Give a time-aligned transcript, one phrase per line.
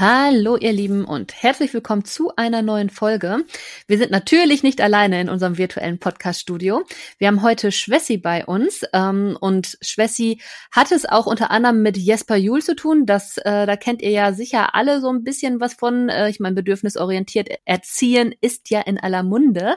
[0.00, 3.44] Hallo ihr Lieben und herzlich willkommen zu einer neuen Folge.
[3.86, 6.84] Wir sind natürlich nicht alleine in unserem virtuellen Podcast-Studio.
[7.18, 11.98] Wir haben heute Schwessi bei uns ähm, und Schwessi hat es auch unter anderem mit
[11.98, 13.04] Jesper Juhl zu tun.
[13.04, 16.08] Das, äh, da kennt ihr ja sicher alle so ein bisschen was von.
[16.08, 19.76] Äh, ich meine, bedürfnisorientiert erziehen ist ja in aller Munde.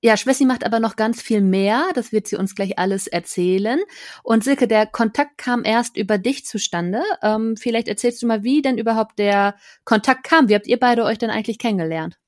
[0.00, 1.90] Ja, Schwessi macht aber noch ganz viel mehr.
[1.94, 3.80] Das wird sie uns gleich alles erzählen.
[4.22, 7.02] Und Silke, der Kontakt kam erst über dich zustande.
[7.22, 10.48] Ähm, vielleicht erzählst du mal, wie denn überhaupt der Kontakt kam.
[10.48, 12.18] Wie habt ihr beide euch denn eigentlich kennengelernt?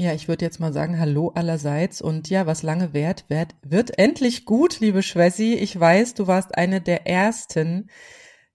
[0.00, 2.00] Ja, ich würde jetzt mal sagen, hallo allerseits.
[2.00, 5.54] Und ja, was lange währt, wird, wird endlich gut, liebe Schwessi.
[5.54, 7.90] Ich weiß, du warst eine der ersten,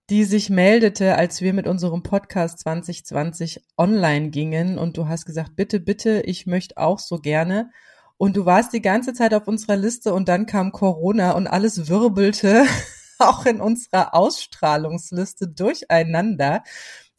[0.09, 4.77] die sich meldete, als wir mit unserem Podcast 2020 online gingen.
[4.77, 7.71] Und du hast gesagt, bitte, bitte, ich möchte auch so gerne.
[8.15, 11.89] Und du warst die ganze Zeit auf unserer Liste und dann kam Corona und alles
[11.89, 12.65] wirbelte
[13.19, 16.63] auch in unserer Ausstrahlungsliste durcheinander.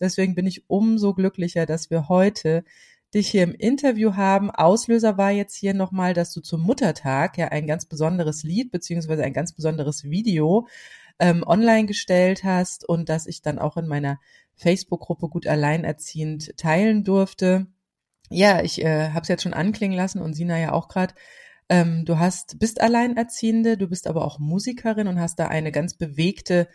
[0.00, 2.64] Deswegen bin ich umso glücklicher, dass wir heute
[3.14, 4.50] dich hier im Interview haben.
[4.50, 9.22] Auslöser war jetzt hier nochmal, dass du zum Muttertag ja ein ganz besonderes Lied beziehungsweise
[9.22, 10.66] ein ganz besonderes Video
[11.20, 14.18] ähm, online gestellt hast und dass ich dann auch in meiner
[14.56, 17.66] Facebook-Gruppe gut alleinerziehend teilen durfte.
[18.30, 21.14] Ja, ich äh, habe es jetzt schon anklingen lassen und Sina ja auch gerade.
[21.68, 25.94] Ähm, du hast bist Alleinerziehende, du bist aber auch Musikerin und hast da eine ganz
[25.94, 26.68] bewegte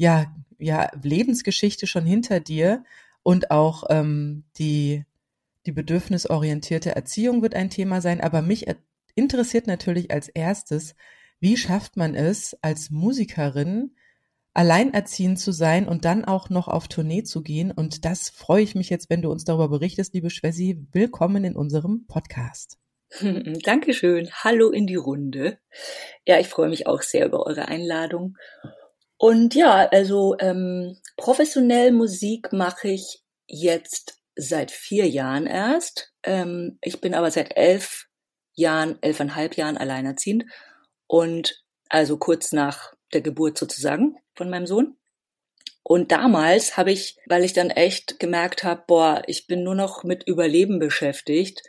[0.00, 2.84] ja, ja, Lebensgeschichte schon hinter dir
[3.22, 5.04] und auch ähm, die,
[5.66, 8.22] die bedürfnisorientierte Erziehung wird ein Thema sein.
[8.22, 8.64] Aber mich
[9.14, 10.94] interessiert natürlich als erstes,
[11.38, 13.94] wie schafft man es als Musikerin,
[14.54, 17.70] alleinerziehend zu sein und dann auch noch auf Tournee zu gehen.
[17.70, 20.82] Und das freue ich mich jetzt, wenn du uns darüber berichtest, liebe Schwessi.
[20.92, 22.78] Willkommen in unserem Podcast.
[23.20, 24.30] Dankeschön.
[24.32, 25.58] Hallo in die Runde.
[26.26, 28.38] Ja, ich freue mich auch sehr über eure Einladung
[29.20, 36.10] und ja, also ähm, professionell Musik mache ich jetzt seit vier Jahren erst.
[36.22, 38.06] Ähm, ich bin aber seit elf
[38.54, 40.44] Jahren, elfeinhalb Jahren alleinerziehend
[41.06, 44.96] und also kurz nach der Geburt sozusagen von meinem Sohn.
[45.82, 50.02] Und damals habe ich, weil ich dann echt gemerkt habe, boah, ich bin nur noch
[50.02, 51.62] mit Überleben beschäftigt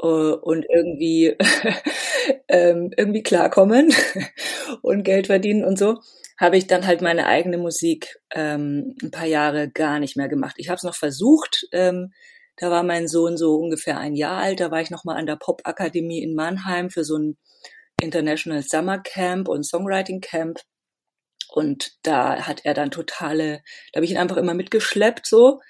[0.00, 1.36] äh, und irgendwie
[2.48, 3.92] ähm, irgendwie klarkommen
[4.82, 6.00] und Geld verdienen und so,
[6.38, 10.56] habe ich dann halt meine eigene Musik ähm, ein paar Jahre gar nicht mehr gemacht.
[10.58, 11.66] Ich habe es noch versucht.
[11.72, 12.12] Ähm,
[12.56, 14.60] da war mein Sohn so ungefähr ein Jahr alt.
[14.60, 17.38] Da war ich noch mal an der Popakademie in Mannheim für so ein
[18.00, 20.60] International Summer Camp und Songwriting Camp.
[21.48, 25.60] Und da hat er dann totale, da habe ich ihn einfach immer mitgeschleppt so.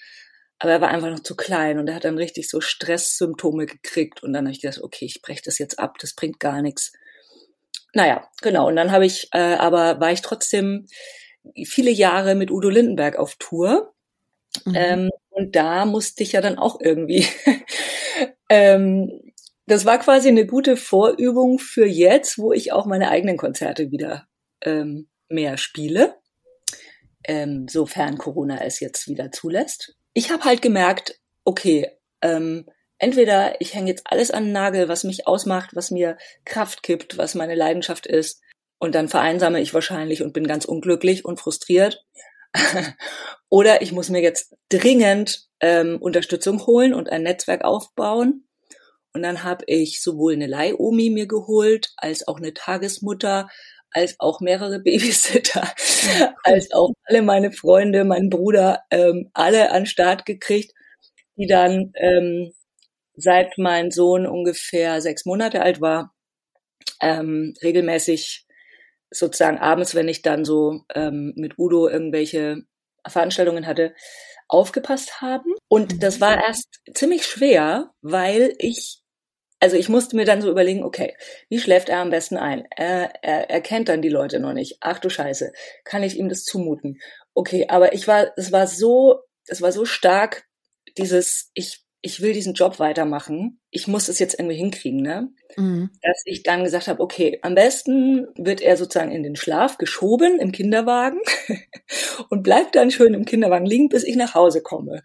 [0.59, 4.22] Aber er war einfach noch zu klein und er hat dann richtig so Stresssymptome gekriegt.
[4.22, 6.93] Und dann habe ich gedacht, okay, ich breche das jetzt ab, das bringt gar nichts.
[7.93, 8.69] Naja, genau.
[8.69, 10.87] Und dann habe ich, äh, aber war ich trotzdem
[11.65, 13.94] viele Jahre mit Udo Lindenberg auf Tour.
[14.65, 14.75] Mhm.
[14.75, 17.27] Ähm, und da musste ich ja dann auch irgendwie.
[18.49, 19.11] ähm,
[19.67, 24.27] das war quasi eine gute Vorübung für jetzt, wo ich auch meine eigenen Konzerte wieder
[24.62, 26.15] ähm, mehr spiele,
[27.25, 29.97] ähm, sofern Corona es jetzt wieder zulässt.
[30.16, 31.91] Ich habe halt gemerkt, okay,
[32.22, 32.65] ähm,
[32.97, 36.16] entweder ich hänge jetzt alles an den Nagel, was mich ausmacht, was mir
[36.47, 38.41] Kraft gibt, was meine Leidenschaft ist,
[38.78, 42.06] und dann vereinsame ich wahrscheinlich und bin ganz unglücklich und frustriert.
[43.50, 48.49] Oder ich muss mir jetzt dringend ähm, Unterstützung holen und ein Netzwerk aufbauen.
[49.12, 53.50] Und dann habe ich sowohl eine Leihomi mir geholt, als auch eine Tagesmutter,
[53.91, 55.69] als auch mehrere Babysitter,
[56.44, 60.72] als auch alle meine Freunde, meinen Bruder, ähm, alle an Start gekriegt,
[61.36, 62.52] die dann ähm,
[63.14, 66.14] seit mein Sohn ungefähr sechs Monate alt war,
[67.00, 68.46] ähm, regelmäßig
[69.10, 72.62] sozusagen abends, wenn ich dann so ähm, mit Udo irgendwelche
[73.06, 73.94] Veranstaltungen hatte,
[74.48, 75.54] aufgepasst haben.
[75.69, 79.00] Und das war erst ziemlich schwer, weil ich,
[79.61, 81.17] also ich musste mir dann so überlegen, okay,
[81.49, 82.67] wie schläft er am besten ein?
[82.76, 84.79] Er, er, er kennt dann die Leute noch nicht.
[84.81, 85.53] Ach du Scheiße,
[85.85, 86.99] kann ich ihm das zumuten?
[87.35, 90.44] Okay, aber ich war, es war so, es war so stark,
[90.99, 93.58] dieses, ich ich will diesen Job weitermachen.
[93.73, 95.29] Ich muss es jetzt irgendwie hinkriegen, ne?
[95.56, 95.91] Mhm.
[96.03, 100.38] Dass ich dann gesagt habe, okay, am besten wird er sozusagen in den Schlaf geschoben
[100.38, 101.19] im Kinderwagen
[102.31, 105.03] und bleibt dann schön im Kinderwagen liegen, bis ich nach Hause komme.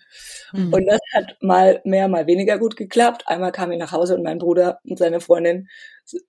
[0.53, 0.71] Mhm.
[0.71, 3.23] Und das hat mal mehr, mal weniger gut geklappt.
[3.25, 5.69] Einmal kam ich nach Hause und mein Bruder und seine Freundin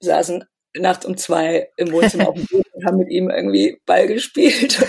[0.00, 0.42] saßen
[0.74, 4.82] nachts um zwei im Wohnzimmer auf dem Boden und haben mit ihm irgendwie Ball gespielt.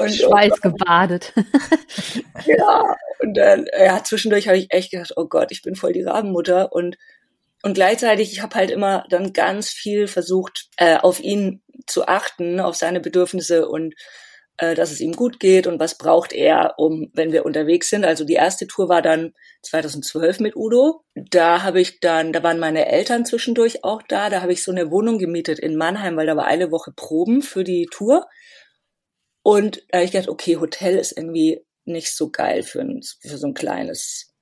[0.00, 1.32] Und, Schweiß gebadet.
[2.46, 6.02] ja, und dann, ja, zwischendurch habe ich echt gedacht, oh Gott, ich bin voll die
[6.02, 6.96] Rabenmutter und
[7.64, 12.58] und gleichzeitig, ich habe halt immer dann ganz viel versucht, äh, auf ihn zu achten,
[12.58, 13.94] auf seine Bedürfnisse und
[14.58, 18.04] äh, dass es ihm gut geht und was braucht er, um, wenn wir unterwegs sind.
[18.04, 19.32] Also die erste Tour war dann
[19.62, 21.04] 2012 mit Udo.
[21.14, 24.28] Da habe ich dann, da waren meine Eltern zwischendurch auch da.
[24.28, 27.42] Da habe ich so eine Wohnung gemietet in Mannheim, weil da war eine Woche Proben
[27.42, 28.26] für die Tour.
[29.42, 33.36] Und da habe ich gedacht, okay, Hotel ist irgendwie nicht so geil für, ein, für
[33.36, 34.32] so ein kleines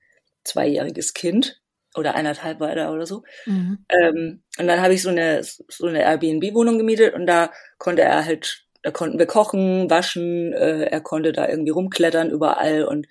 [0.44, 1.60] zweijähriges Kind
[1.94, 3.22] oder eineinhalb da oder so.
[3.46, 3.84] Mhm.
[3.88, 8.24] Ähm, und dann habe ich so eine so eine Airbnb-Wohnung gemietet und da konnte er
[8.24, 13.06] halt da konnten wir kochen, waschen, äh, er konnte da irgendwie rumklettern überall und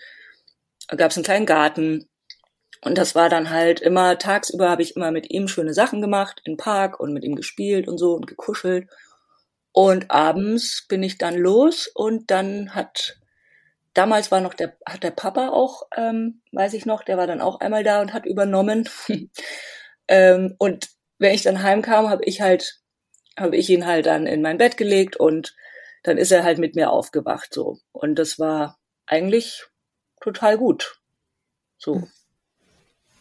[0.88, 2.10] da gab es einen kleinen Garten.
[2.82, 6.42] Und das war dann halt immer, tagsüber habe ich immer mit ihm schöne Sachen gemacht,
[6.46, 8.88] im Park und mit ihm gespielt und so und gekuschelt.
[9.80, 13.18] Und abends bin ich dann los und dann hat,
[13.94, 17.40] damals war noch der, hat der Papa auch, ähm, weiß ich noch, der war dann
[17.40, 18.90] auch einmal da und hat übernommen.
[20.10, 22.82] ähm, und wenn ich dann heimkam, habe ich halt
[23.38, 25.56] habe ich ihn halt dann in mein Bett gelegt und
[26.04, 27.78] dann ist er halt mit mir aufgewacht so.
[27.94, 29.64] Und das war eigentlich
[30.20, 31.00] total gut.
[31.78, 32.04] So.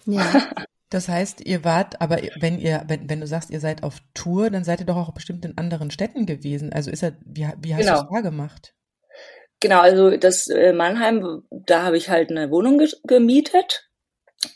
[0.06, 0.50] Ja.
[0.90, 4.50] Das heißt, ihr wart, aber wenn ihr, wenn, wenn du sagst, ihr seid auf Tour,
[4.50, 6.73] dann seid ihr doch auch bestimmt in anderen Städten gewesen.
[6.73, 8.00] Also ist er, wie, wie hast genau.
[8.00, 8.75] du es da gemacht?
[9.61, 13.88] Genau, also das äh, Mannheim, da habe ich halt eine Wohnung ge gemietet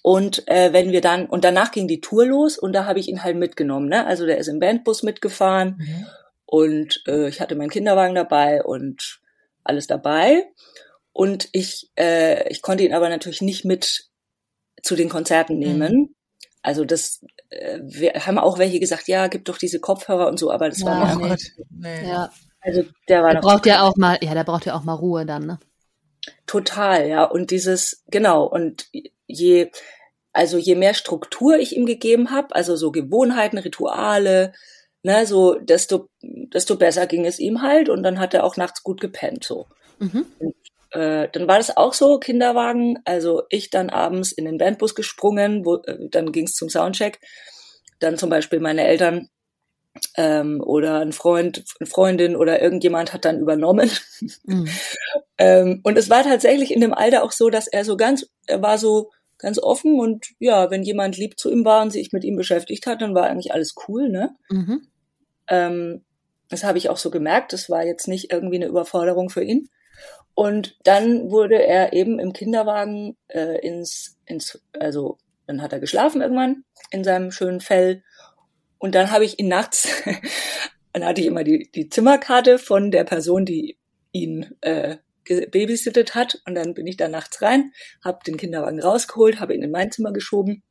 [0.03, 3.09] und äh, wenn wir dann, und danach ging die Tour los und da habe ich
[3.09, 3.89] ihn halt mitgenommen.
[3.89, 4.07] Ne?
[4.07, 6.07] Also der ist im Bandbus mitgefahren mhm.
[6.47, 9.21] und äh, ich hatte meinen Kinderwagen dabei und
[9.65, 10.47] alles dabei.
[11.13, 14.09] Und ich, äh, ich konnte ihn aber natürlich nicht mit
[14.83, 15.61] zu den Konzerten mhm.
[15.61, 15.93] nehmen.
[15.93, 16.15] Mhm.
[16.63, 20.51] Also das äh, wir haben auch welche gesagt, ja, gib doch diese Kopfhörer und so,
[20.51, 21.53] aber das ja, war noch nicht.
[21.71, 22.09] Nee.
[22.09, 22.31] Ja.
[22.61, 25.27] Also der war der braucht ja auch mal, ja, der braucht ja auch mal Ruhe
[25.27, 25.59] dann, ne?
[26.47, 27.25] Total, ja.
[27.25, 28.87] Und dieses, genau, und
[29.27, 29.71] je,
[30.33, 34.53] also je mehr Struktur ich ihm gegeben habe, also so Gewohnheiten, Rituale,
[35.03, 38.85] ne, so desto, desto besser ging es ihm halt und dann hat er auch nachts
[38.85, 39.67] gut gepennt so.
[39.99, 40.27] Mhm.
[40.39, 40.55] Und,
[40.93, 45.65] äh, dann war das auch so Kinderwagen, also ich dann abends in den Bandbus gesprungen,
[45.65, 47.21] wo, äh, dann ging es zum Soundcheck,
[47.99, 49.29] dann zum Beispiel meine Eltern
[50.17, 53.91] ähm, oder ein Freund, eine Freundin oder irgendjemand hat dann übernommen.
[54.45, 54.69] Mhm.
[55.39, 58.63] ähm, und es war tatsächlich in dem Alter auch so, dass er so ganz, er
[58.63, 62.25] war so ganz offen und ja, wenn jemand lieb zu ihm war und sich mit
[62.25, 64.37] ihm beschäftigt hat, dann war eigentlich alles cool, ne?
[64.51, 64.87] Mhm.
[65.49, 66.05] Ähm,
[66.49, 67.53] das habe ich auch so gemerkt.
[67.53, 69.69] Das war jetzt nicht irgendwie eine Überforderung für ihn.
[70.35, 76.23] Und dann wurde er eben im Kinderwagen äh, ins, ins, also dann hat er geschlafen
[76.23, 78.03] irgendwann in seinem schönen Fell.
[78.79, 79.89] Und dann habe ich ihn nachts,
[80.93, 83.79] dann hatte ich immer die, die Zimmerkarte von der Person, die
[84.13, 87.73] ihn äh, gebabysittet hat und dann bin ich da nachts rein,
[88.05, 90.65] habe den Kinderwagen rausgeholt, habe ihn in mein Zimmer geschoben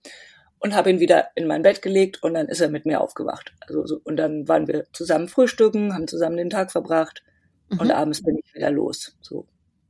[0.59, 3.53] und habe ihn wieder in mein Bett gelegt und dann ist er mit mir aufgewacht.
[3.61, 7.23] Also so, und dann waren wir zusammen frühstücken, haben zusammen den Tag verbracht
[7.71, 7.79] mhm.
[7.79, 9.15] und abends bin ich wieder los.
[9.21, 9.47] So.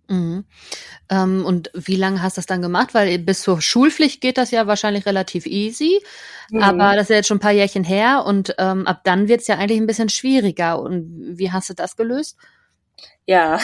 [0.07, 0.45] Mhm.
[1.09, 2.93] Ähm, und wie lange hast du das dann gemacht?
[2.93, 6.01] Weil bis zur Schulpflicht geht das ja wahrscheinlich relativ easy,
[6.49, 6.61] mhm.
[6.61, 9.41] aber das ist ja jetzt schon ein paar Jährchen her und ähm, ab dann wird
[9.41, 10.79] es ja eigentlich ein bisschen schwieriger.
[10.81, 12.37] Und wie hast du das gelöst?
[13.25, 13.59] Ja,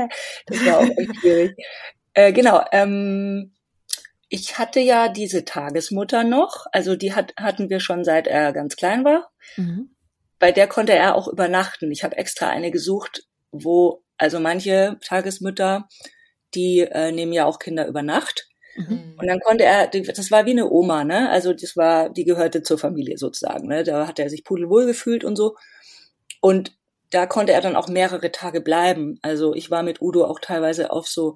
[0.46, 1.56] das war auch echt schwierig.
[2.14, 3.52] Äh, genau, ähm,
[4.28, 8.76] ich hatte ja diese Tagesmutter noch, also die hat, hatten wir schon seit er ganz
[8.76, 9.30] klein war.
[9.56, 9.90] Mhm.
[10.38, 11.90] Bei der konnte er auch übernachten.
[11.90, 15.88] Ich habe extra eine gesucht, wo, also manche Tagesmütter,
[16.54, 18.48] die äh, nehmen ja auch Kinder über Nacht.
[18.76, 19.16] Mhm.
[19.18, 21.28] Und dann konnte er, das war wie eine Oma, ne?
[21.30, 23.82] Also das war, die gehörte zur Familie sozusagen, ne?
[23.84, 25.56] Da hat er sich pudelwohl gefühlt und so.
[26.40, 26.72] Und
[27.10, 29.18] da konnte er dann auch mehrere Tage bleiben.
[29.22, 31.34] Also ich war mit Udo auch teilweise auf so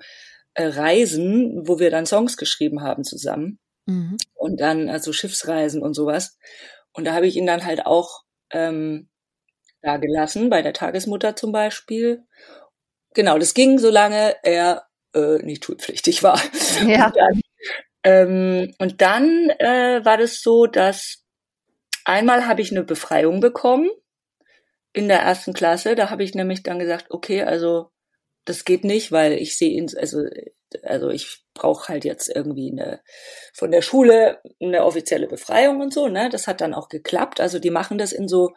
[0.54, 3.58] äh, Reisen, wo wir dann Songs geschrieben haben zusammen.
[3.86, 4.16] Mhm.
[4.34, 6.36] Und dann also Schiffsreisen und sowas.
[6.92, 9.08] Und da habe ich ihn dann halt auch ähm,
[9.82, 12.24] da gelassen, bei der Tagesmutter zum Beispiel.
[13.14, 16.40] Genau, das ging, solange er äh, nicht schulpflichtig war.
[16.86, 17.06] Ja.
[17.06, 17.40] Und dann,
[18.04, 21.24] ähm, und dann äh, war das so, dass
[22.04, 23.90] einmal habe ich eine Befreiung bekommen
[24.92, 25.94] in der ersten Klasse.
[25.94, 27.90] Da habe ich nämlich dann gesagt, okay, also
[28.44, 30.24] das geht nicht, weil ich sehe ihn, also,
[30.82, 33.00] also ich brauche halt jetzt irgendwie eine
[33.54, 36.28] von der Schule eine offizielle Befreiung und so, ne?
[36.30, 37.40] Das hat dann auch geklappt.
[37.40, 38.50] Also die machen das in so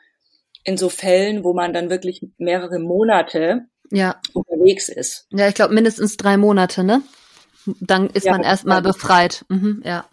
[0.66, 4.20] in so Fällen, wo man dann wirklich mehrere Monate ja.
[4.34, 5.28] unterwegs ist.
[5.32, 7.02] Ja, ich glaube mindestens drei Monate, ne?
[7.80, 9.46] Dann ist ja, man erstmal befreit.
[9.50, 10.06] Mhm, ja.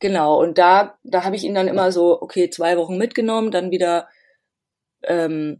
[0.00, 3.70] Genau, und da, da habe ich ihn dann immer so, okay, zwei Wochen mitgenommen, dann
[3.70, 4.08] wieder
[5.02, 5.58] ähm,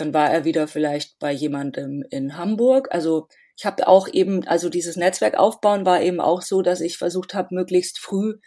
[0.00, 2.88] dann war er wieder vielleicht bei jemandem in Hamburg.
[2.90, 6.96] Also ich habe auch eben, also dieses Netzwerk aufbauen war eben auch so, dass ich
[6.96, 8.38] versucht habe, möglichst früh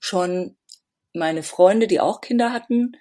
[0.00, 0.56] schon
[1.12, 2.92] meine Freunde, die auch Kinder hatten,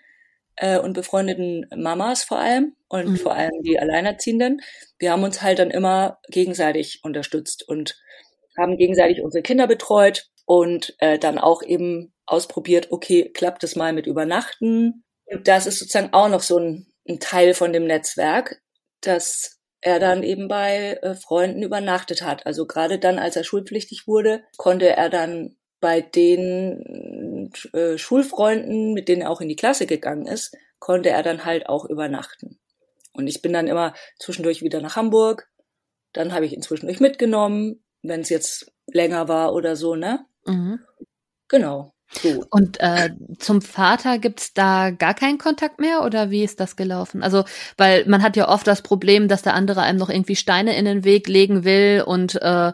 [0.58, 3.18] äh, und befreundeten Mamas vor allem und mhm.
[3.18, 4.62] vor allem die Alleinerziehenden,
[4.98, 7.96] wir haben uns halt dann immer gegenseitig unterstützt und
[8.58, 13.94] haben gegenseitig unsere Kinder betreut und äh, dann auch eben ausprobiert, okay, klappt es mal
[13.94, 15.04] mit Übernachten?
[15.26, 18.62] Und das ist sozusagen auch noch so ein, ein Teil von dem Netzwerk,
[19.02, 22.46] dass er dann eben bei äh, Freunden übernachtet hat.
[22.46, 26.02] Also gerade dann, als er schulpflichtig wurde, konnte er dann bei
[27.50, 31.46] den äh, Schulfreunden, mit denen er auch in die Klasse gegangen ist, konnte er dann
[31.46, 32.60] halt auch übernachten.
[33.14, 35.50] Und ich bin dann immer zwischendurch wieder nach Hamburg.
[36.14, 40.26] Dann habe ich ihn zwischendurch mitgenommen, wenn es jetzt länger war oder so, ne?
[40.46, 40.80] Mhm.
[41.48, 41.95] Genau.
[42.12, 42.46] So.
[42.50, 47.24] Und äh, zum Vater gibt's da gar keinen Kontakt mehr oder wie ist das gelaufen?
[47.24, 47.44] Also,
[47.78, 50.86] weil man hat ja oft das Problem, dass der andere einem noch irgendwie Steine in
[50.86, 52.74] den Weg legen will und äh,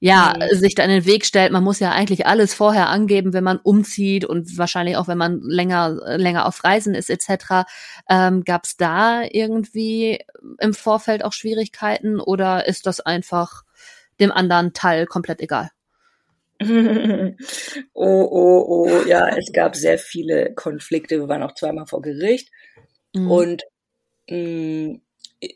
[0.00, 0.56] ja, mhm.
[0.56, 1.52] sich da in den Weg stellt.
[1.52, 5.40] Man muss ja eigentlich alles vorher angeben, wenn man umzieht und wahrscheinlich auch, wenn man
[5.42, 7.66] länger, länger auf Reisen ist, etc.
[8.08, 10.20] Ähm, Gab es da irgendwie
[10.60, 13.64] im Vorfeld auch Schwierigkeiten oder ist das einfach
[14.20, 15.70] dem anderen Teil komplett egal?
[17.94, 21.18] oh, oh, oh, ja, es gab sehr viele Konflikte.
[21.18, 22.50] Wir waren auch zweimal vor Gericht.
[23.14, 23.30] Mhm.
[23.30, 23.62] Und
[24.28, 25.02] mh, mm,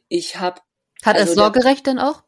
[0.08, 0.60] ich habe.
[1.02, 2.22] Hat also er Sorgerecht denn auch?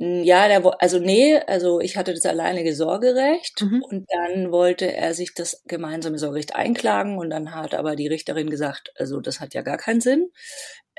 [0.00, 3.82] Ja, der, also nee, also ich hatte das alleinige Sorgerecht mhm.
[3.82, 8.48] und dann wollte er sich das gemeinsame Sorgerecht einklagen und dann hat aber die Richterin
[8.48, 10.30] gesagt, also das hat ja gar keinen Sinn.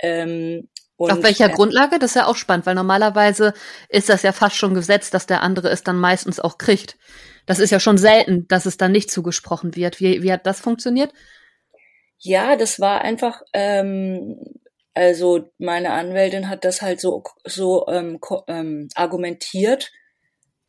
[0.01, 0.67] Ähm,
[0.99, 1.97] Auf welcher er, Grundlage?
[1.97, 3.53] Das ist ja auch spannend, weil normalerweise
[3.87, 6.97] ist das ja fast schon gesetzt, dass der andere es dann meistens auch kriegt.
[7.45, 9.99] Das ist ja schon selten, dass es dann nicht zugesprochen wird.
[9.99, 11.13] Wie, wie hat das funktioniert?
[12.17, 14.37] Ja, das war einfach, ähm,
[14.93, 19.91] also meine Anwältin hat das halt so, so ähm, ähm, argumentiert,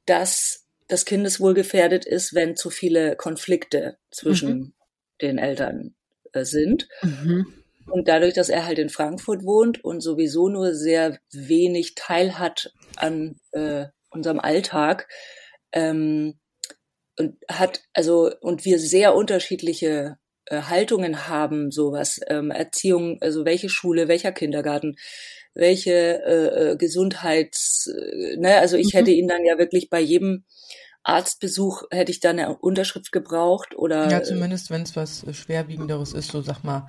[0.06, 4.72] dass das Kindeswohl gefährdet ist, wenn zu viele Konflikte zwischen mhm.
[5.20, 5.94] den Eltern
[6.32, 6.88] äh, sind.
[7.02, 7.60] Mhm.
[7.90, 12.73] Und dadurch, dass er halt in Frankfurt wohnt und sowieso nur sehr wenig Teil hat
[12.97, 15.09] an äh, unserem Alltag,
[15.73, 16.38] ähm,
[17.18, 20.16] und hat also und wir sehr unterschiedliche
[20.47, 24.97] äh, Haltungen haben, sowas, ähm, Erziehung, also welche Schule, welcher Kindergarten,
[25.54, 28.99] welche äh, äh, Gesundheits, äh, ne, also ich mhm.
[28.99, 30.44] hätte ihn dann ja wirklich bei jedem
[31.02, 34.11] Arztbesuch hätte ich dann eine Unterschrift gebraucht oder.
[34.11, 36.88] Ja, zumindest wenn es was schwerwiegenderes ist, so sag mal,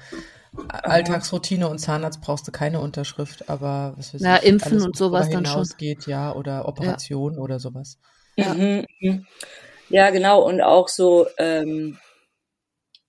[0.67, 4.97] Alltagsroutine und Zahnarzt brauchst du keine Unterschrift, aber was weiß ja, ich, Impfen alles, und
[4.97, 5.65] sowas dann schon.
[5.77, 7.39] geht, ja, oder Operation ja.
[7.39, 7.99] oder sowas.
[8.35, 8.53] Ja.
[8.53, 9.25] Mhm, mhm.
[9.89, 11.97] ja, genau, und auch so, ähm,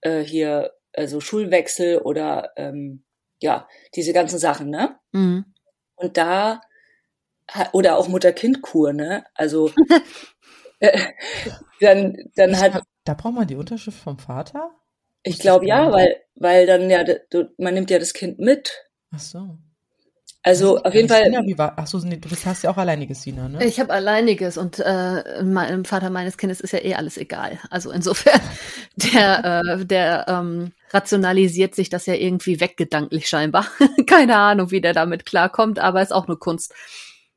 [0.02, 3.04] äh, hier, also Schulwechsel oder ähm,
[3.40, 4.98] ja, diese ganzen Sachen, ne?
[5.10, 5.46] Mhm.
[5.96, 6.60] Und da,
[7.72, 9.24] oder auch Mutter-Kind-Kur, ne?
[9.34, 9.72] Also
[10.78, 11.12] äh,
[11.80, 12.82] dann, dann hat.
[13.04, 14.70] Da braucht man die Unterschrift vom Vater?
[15.22, 17.04] Ich glaube ja, weil, weil dann ja,
[17.58, 18.72] man nimmt ja das Kind mit.
[19.12, 19.58] Ach so.
[20.44, 21.24] Also auf jeden Fall.
[21.24, 23.64] Sina, wie war, ach so, nee, du hast ja auch alleiniges Sina, ne?
[23.64, 27.60] Ich habe alleiniges und äh, meinem Vater meines Kindes ist ja eh alles egal.
[27.70, 28.40] Also insofern,
[28.96, 33.68] der, äh, der ähm, rationalisiert sich das ja irgendwie weggedanklich scheinbar.
[34.06, 36.74] Keine Ahnung, wie der damit klarkommt, aber ist auch nur Kunst.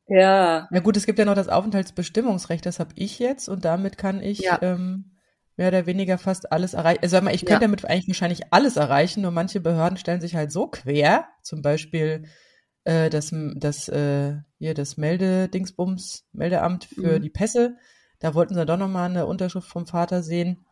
[0.07, 0.67] Ja.
[0.71, 4.21] Ja gut, es gibt ja noch das Aufenthaltsbestimmungsrecht, das habe ich jetzt und damit kann
[4.21, 4.57] ich ja.
[4.63, 5.14] ähm,
[5.57, 6.99] mehr oder weniger fast alles erreichen.
[7.01, 7.59] Also ich könnte ja.
[7.59, 12.25] damit eigentlich wahrscheinlich alles erreichen, nur manche Behörden stellen sich halt so quer, zum Beispiel
[12.83, 17.21] äh, das, das, äh, hier das Meldedingsbums, Meldeamt für mhm.
[17.21, 17.77] die Pässe.
[18.19, 20.65] Da wollten sie doch nochmal eine Unterschrift vom Vater sehen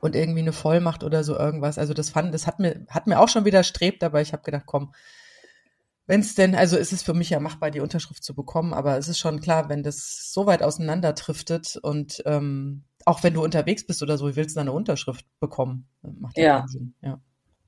[0.00, 1.78] und irgendwie eine Vollmacht oder so irgendwas.
[1.78, 4.64] Also das fand, das hat mir, hat mir auch schon widerstrebt, aber ich habe gedacht,
[4.66, 4.92] komm,
[6.06, 8.98] wenn es denn, also ist es für mich ja machbar, die Unterschrift zu bekommen, aber
[8.98, 13.86] es ist schon klar, wenn das so weit auseinanderdriftet und ähm, auch wenn du unterwegs
[13.86, 15.88] bist oder so, wie willst du eine Unterschrift bekommen?
[16.02, 16.66] Macht ja, ja.
[16.68, 16.94] Sinn.
[17.02, 17.20] Ja.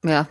[0.05, 0.29] Ja,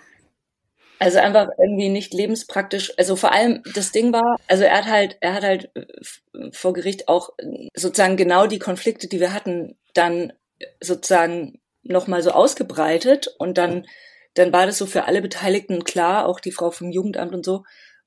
[1.02, 2.94] also einfach irgendwie nicht lebenspraktisch.
[3.00, 6.74] Also vor allem das Ding war, also er hat halt, er hat halt äh, vor
[6.74, 7.32] Gericht auch
[7.74, 10.32] sozusagen genau die Konflikte, die wir hatten, dann
[10.80, 13.88] sozusagen nochmal so ausgebreitet und dann,
[14.36, 17.64] dann war das so für alle Beteiligten klar, auch die Frau vom Jugendamt und so,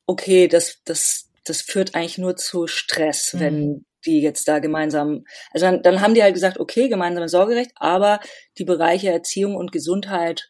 [0.06, 3.40] okay, das, das, das führt eigentlich nur zu Stress, mhm.
[3.40, 7.72] wenn die jetzt da gemeinsam, also dann, dann haben die halt gesagt, okay, gemeinsames Sorgerecht,
[7.76, 8.20] aber
[8.58, 10.48] die Bereiche Erziehung und Gesundheit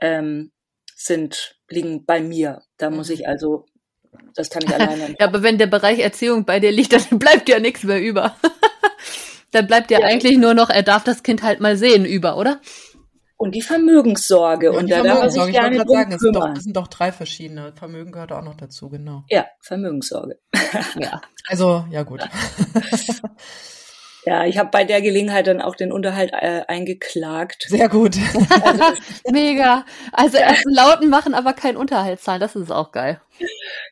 [0.00, 0.52] ähm,
[0.94, 2.62] sind, liegen bei mir.
[2.78, 3.26] Da muss ich mhm.
[3.26, 3.66] also,
[4.34, 5.14] das kann ich alleine.
[5.20, 8.36] ja, aber wenn der Bereich Erziehung bei dir liegt, dann bleibt ja nichts mehr über.
[9.52, 12.36] dann bleibt ja, ja, eigentlich nur noch, er darf das Kind halt mal sehen über,
[12.36, 12.60] oder?
[13.38, 14.66] Und die Vermögenssorge.
[14.72, 15.50] Ja, und, die da Vermögenssorge.
[15.50, 17.72] ich wollte gerade sagen, es sind, doch, es sind doch drei verschiedene.
[17.76, 19.24] Vermögen gehört auch noch dazu, genau.
[19.28, 20.38] Ja, Vermögenssorge.
[20.98, 21.20] ja.
[21.48, 22.22] Also, ja gut.
[24.24, 27.66] Ja, ich habe bei der Gelegenheit dann auch den Unterhalt äh, eingeklagt.
[27.68, 28.16] Sehr gut.
[29.30, 29.84] Mega.
[30.12, 32.40] Also erst Lauten machen, aber kein Unterhalt zahlen.
[32.40, 33.20] Das ist auch geil.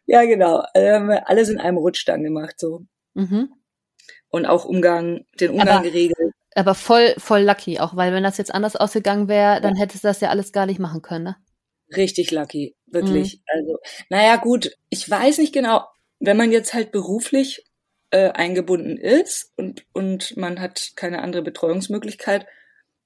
[0.06, 0.64] Ja, genau.
[0.74, 2.80] Ähm, alles in einem Rutsch dann gemacht so.
[3.14, 3.52] Mhm.
[4.28, 6.33] Und auch Umgang, den Umgang Aber- geregelt.
[6.54, 10.08] Aber voll, voll lucky auch, weil wenn das jetzt anders ausgegangen wäre, dann hättest du
[10.08, 11.36] das ja alles gar nicht machen können, ne?
[11.96, 13.42] Richtig lucky, wirklich.
[13.46, 15.84] Also, naja, gut, ich weiß nicht genau,
[16.18, 17.64] wenn man jetzt halt beruflich
[18.10, 22.46] äh, eingebunden ist und, und man hat keine andere Betreuungsmöglichkeit,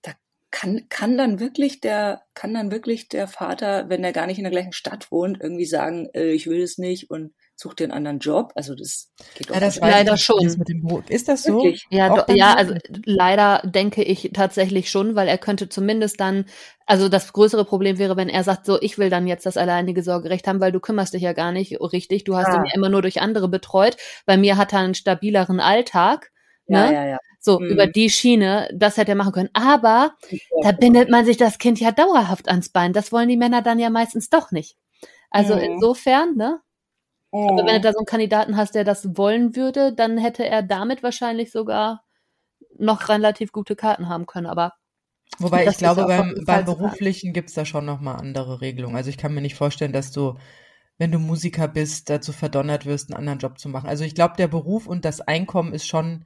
[0.02, 0.12] da
[0.50, 4.44] kann, kann dann wirklich der, kann dann wirklich der Vater, wenn der gar nicht in
[4.44, 7.92] der gleichen Stadt wohnt, irgendwie sagen, äh, ich will es nicht und sucht dir einen
[7.92, 8.52] anderen Job.
[8.54, 9.84] Also das geht Ja, das nicht.
[9.84, 10.44] Leider ich nicht, schon.
[10.44, 11.10] das Mit dem Beruf.
[11.10, 11.54] Ist das so?
[11.56, 11.86] Wirklich?
[11.90, 12.74] Ja, do, ja, also
[13.04, 16.44] leider denke ich tatsächlich schon, weil er könnte zumindest dann,
[16.86, 20.02] also das größere Problem wäre, wenn er sagt, so, ich will dann jetzt das alleinige
[20.04, 22.54] Sorgerecht haben, weil du kümmerst dich ja gar nicht richtig, du hast Ah.
[22.58, 23.96] ihn ja immer nur durch andere betreut.
[24.24, 26.30] Bei mir hat er einen stabileren Alltag.
[26.68, 26.94] Ja, ne?
[26.94, 27.18] ja, ja.
[27.40, 27.66] So, Mhm.
[27.66, 29.50] über die Schiene, das hätte er machen können.
[29.52, 30.14] Aber
[30.62, 32.92] da bindet man sich das Kind ja dauerhaft ans Bein.
[32.92, 34.76] Das wollen die Männer dann ja meistens doch nicht.
[35.30, 35.60] Also Mhm.
[35.60, 36.60] insofern, ne?
[37.32, 37.82] Aber wenn du Mhm.
[37.82, 42.04] da so einen Kandidaten hast, der das wollen würde, dann hätte er damit wahrscheinlich sogar
[42.78, 44.46] noch relativ gute Karten haben können.
[44.46, 44.74] Aber
[45.38, 48.96] Wobei ich glaube, beim, beim Beruflichen gibt's da schon nochmal andere Regelungen.
[48.96, 50.36] Also ich kann mir nicht vorstellen, dass du,
[50.98, 53.88] wenn du Musiker bist, dazu verdonnert wirst, einen anderen Job zu machen.
[53.88, 56.24] Also ich glaube, der Beruf und das Einkommen ist schon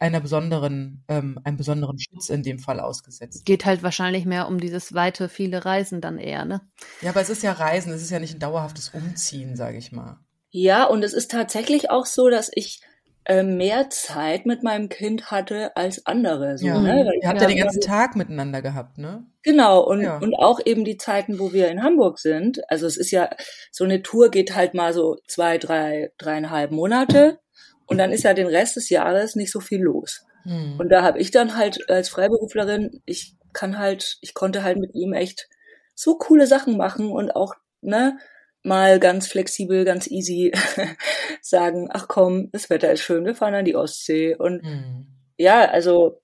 [0.00, 3.44] einer besonderen, ähm, einem besonderen Schutz in dem Fall ausgesetzt.
[3.44, 6.60] geht halt wahrscheinlich mehr um dieses weite, viele Reisen dann eher, ne?
[7.02, 9.92] Ja, aber es ist ja Reisen, es ist ja nicht ein dauerhaftes Umziehen, sage ich
[9.92, 10.18] mal.
[10.50, 12.80] Ja, und es ist tatsächlich auch so, dass ich
[13.24, 16.56] äh, mehr Zeit mit meinem Kind hatte als andere.
[16.56, 17.12] So, Ja, ne?
[17.20, 19.26] Ihr habt ja den ganzen Tag miteinander gehabt, ne?
[19.42, 20.18] Genau, und, Ja.
[20.18, 22.60] und auch eben die Zeiten, wo wir in Hamburg sind.
[22.70, 23.28] Also es ist ja,
[23.70, 27.38] so eine Tour geht halt mal so zwei, drei, dreieinhalb Monate
[27.86, 30.24] und dann ist ja den Rest des Jahres nicht so viel los.
[30.44, 30.76] Hm.
[30.78, 34.94] Und da habe ich dann halt als Freiberuflerin, ich kann halt, ich konnte halt mit
[34.94, 35.48] ihm echt
[35.94, 38.18] so coole Sachen machen und auch, ne,
[38.62, 40.52] mal ganz flexibel, ganz easy
[41.42, 44.34] sagen, ach komm, das Wetter ist schön, wir fahren an die Ostsee.
[44.34, 45.06] Und Hm.
[45.36, 46.20] ja, also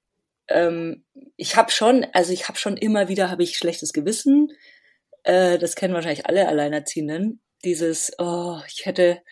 [0.48, 1.04] ähm,
[1.36, 4.52] ich habe schon, also ich habe schon immer wieder habe ich schlechtes Gewissen.
[5.22, 7.40] Äh, das kennen wahrscheinlich alle Alleinerziehenden.
[7.64, 9.22] Dieses, oh, ich hätte,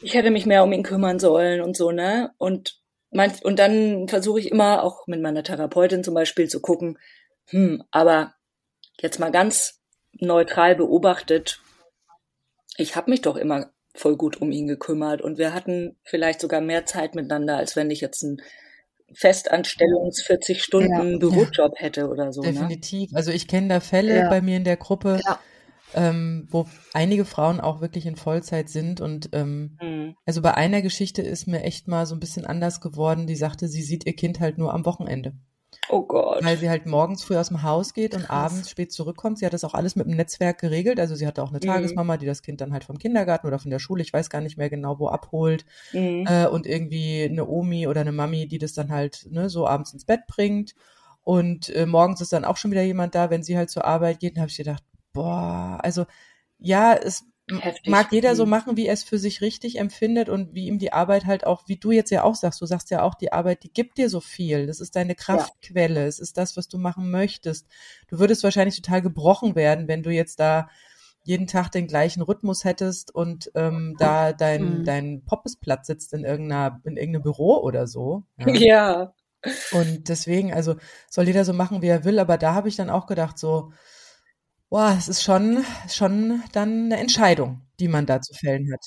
[0.00, 2.32] ich hätte mich mehr um ihn kümmern sollen und so, ne?
[2.38, 6.98] Und manch, und dann versuche ich immer auch mit meiner Therapeutin zum Beispiel zu gucken,
[7.46, 8.34] hm, aber
[9.00, 9.80] jetzt mal ganz
[10.12, 11.60] neutral beobachtet,
[12.76, 16.60] ich habe mich doch immer voll gut um ihn gekümmert und wir hatten vielleicht sogar
[16.60, 18.38] mehr Zeit miteinander, als wenn ich jetzt einen
[19.12, 21.18] Festanstellungs 40 Stunden Ja.
[21.18, 22.42] Bürojob hätte oder so.
[22.42, 22.52] Ne?
[22.52, 23.10] Definitiv.
[23.14, 24.28] Also ich kenne da Fälle Ja.
[24.28, 25.38] bei mir in der Gruppe, Ja.
[25.94, 30.16] ähm, wo einige Frauen auch wirklich in Vollzeit sind und ähm, Mhm.
[30.26, 33.28] also bei einer Geschichte ist mir echt mal so ein bisschen anders geworden.
[33.28, 35.34] Die sagte, sie sieht ihr Kind halt nur am Wochenende,
[35.88, 36.42] Oh Gott.
[36.44, 38.52] weil sie halt morgens früh aus dem Haus geht und Krass.
[38.52, 39.38] abends spät zurückkommt.
[39.38, 40.98] Sie hat das auch alles mit dem Netzwerk geregelt.
[41.00, 41.66] Also sie hatte auch eine Mhm.
[41.66, 44.40] Tagesmama, die das Kind dann halt vom Kindergarten oder von der Schule, ich weiß gar
[44.40, 46.26] nicht mehr genau, wo abholt Mhm.
[46.28, 49.92] äh, und irgendwie eine Omi oder eine Mami, die das dann halt ne, so abends
[49.92, 50.74] ins Bett bringt.
[51.22, 54.20] Und äh, morgens ist dann auch schon wieder jemand da, wenn sie halt zur Arbeit
[54.20, 54.34] geht.
[54.34, 54.82] Und habe ich gedacht,
[55.12, 56.04] boah, also
[56.58, 57.90] ja, es Heftig.
[57.90, 58.50] mag jeder so Mhm.
[58.50, 61.64] machen, wie er es für sich richtig empfindet und wie ihm die Arbeit halt auch,
[61.66, 64.08] wie du jetzt ja auch sagst, du sagst ja auch, die Arbeit, die gibt dir
[64.08, 64.66] so viel.
[64.66, 66.06] Das ist deine Kraftquelle.
[66.06, 67.66] Es ist das, was du machen möchtest.
[68.08, 70.68] Du würdest wahrscheinlich total gebrochen werden, wenn du jetzt da
[71.22, 74.84] jeden Tag den gleichen Rhythmus hättest und ähm, da dein, Mhm.
[74.84, 78.24] dein Poppesplatz sitzt in irgendeiner, in irgendeinem Büro oder so.
[78.38, 78.46] Ja.
[78.54, 79.14] Ja.
[79.72, 80.76] Und deswegen, also
[81.10, 83.72] soll jeder so machen, wie er will, aber da habe ich dann auch gedacht, so,
[84.74, 88.80] boah, es ist schon, schon dann eine Entscheidung, die man da zu fällen hat.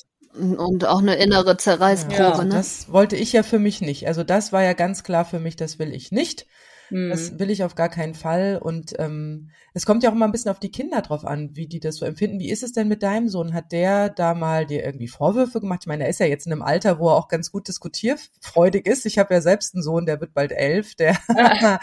[0.58, 2.50] Und auch eine innere Zerreißprobe, Ja, ne?
[2.50, 4.06] Das wollte ich ja für mich nicht.
[4.06, 6.46] Also das war ja ganz klar für mich, das will ich nicht.
[6.90, 7.10] Mhm.
[7.10, 8.60] Das will ich auf gar keinen Fall.
[8.62, 11.68] Und ähm, es kommt ja auch immer ein bisschen auf die Kinder drauf an, wie
[11.68, 12.40] die das so empfinden.
[12.40, 13.54] Wie ist es denn mit deinem Sohn?
[13.54, 15.82] Hat der da mal dir irgendwie Vorwürfe gemacht?
[15.84, 18.88] Ich meine, er ist ja jetzt in einem Alter, wo er auch ganz gut diskutierfreudig
[18.88, 19.06] ist.
[19.06, 21.18] Ich habe ja selbst einen Sohn, der wird bald elf, der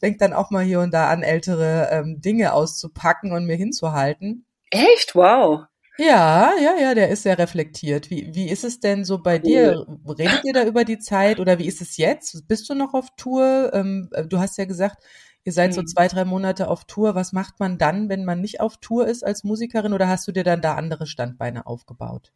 [0.00, 4.46] fängt dann auch mal hier und da an, ältere ähm, Dinge auszupacken und mir hinzuhalten.
[4.70, 5.14] Echt?
[5.14, 5.66] Wow.
[5.96, 8.10] Ja, ja, ja, der ist sehr reflektiert.
[8.10, 9.86] Wie, wie ist es denn so bei dir?
[10.18, 12.48] Redet ihr da über die Zeit oder wie ist es jetzt?
[12.48, 13.70] Bist du noch auf Tour?
[13.72, 15.04] Ähm, du hast ja gesagt,
[15.44, 15.86] ihr seid so Mhm.
[15.86, 17.14] zwei, drei Monate auf Tour.
[17.14, 20.32] Was macht man dann, wenn man nicht auf Tour ist als Musikerin oder hast du
[20.32, 22.32] dir dann da andere Standbeine aufgebaut?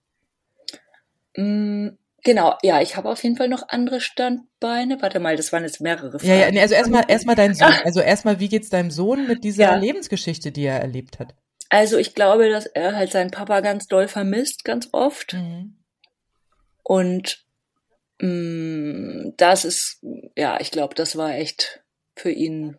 [1.37, 1.88] Mm,
[2.25, 5.01] Genau, ja, ich habe auf jeden Fall noch andere Standbeine.
[5.01, 6.29] Warte mal, das waren jetzt mehrere Fragen.
[6.29, 7.79] Ja, ja, nee, also erstmal erstmal dein Sohn.
[7.85, 9.75] Also erstmal, wie geht's deinem Sohn mit dieser Ja.
[9.75, 11.35] Lebensgeschichte, die er erlebt hat?
[11.68, 15.35] Also ich glaube, dass er halt seinen Papa ganz doll vermisst, ganz oft.
[15.35, 15.76] Mhm.
[16.83, 17.48] Und
[18.20, 20.04] Mm, das ist,
[20.37, 21.83] ja, ich glaube, das war echt
[22.16, 22.76] für ihn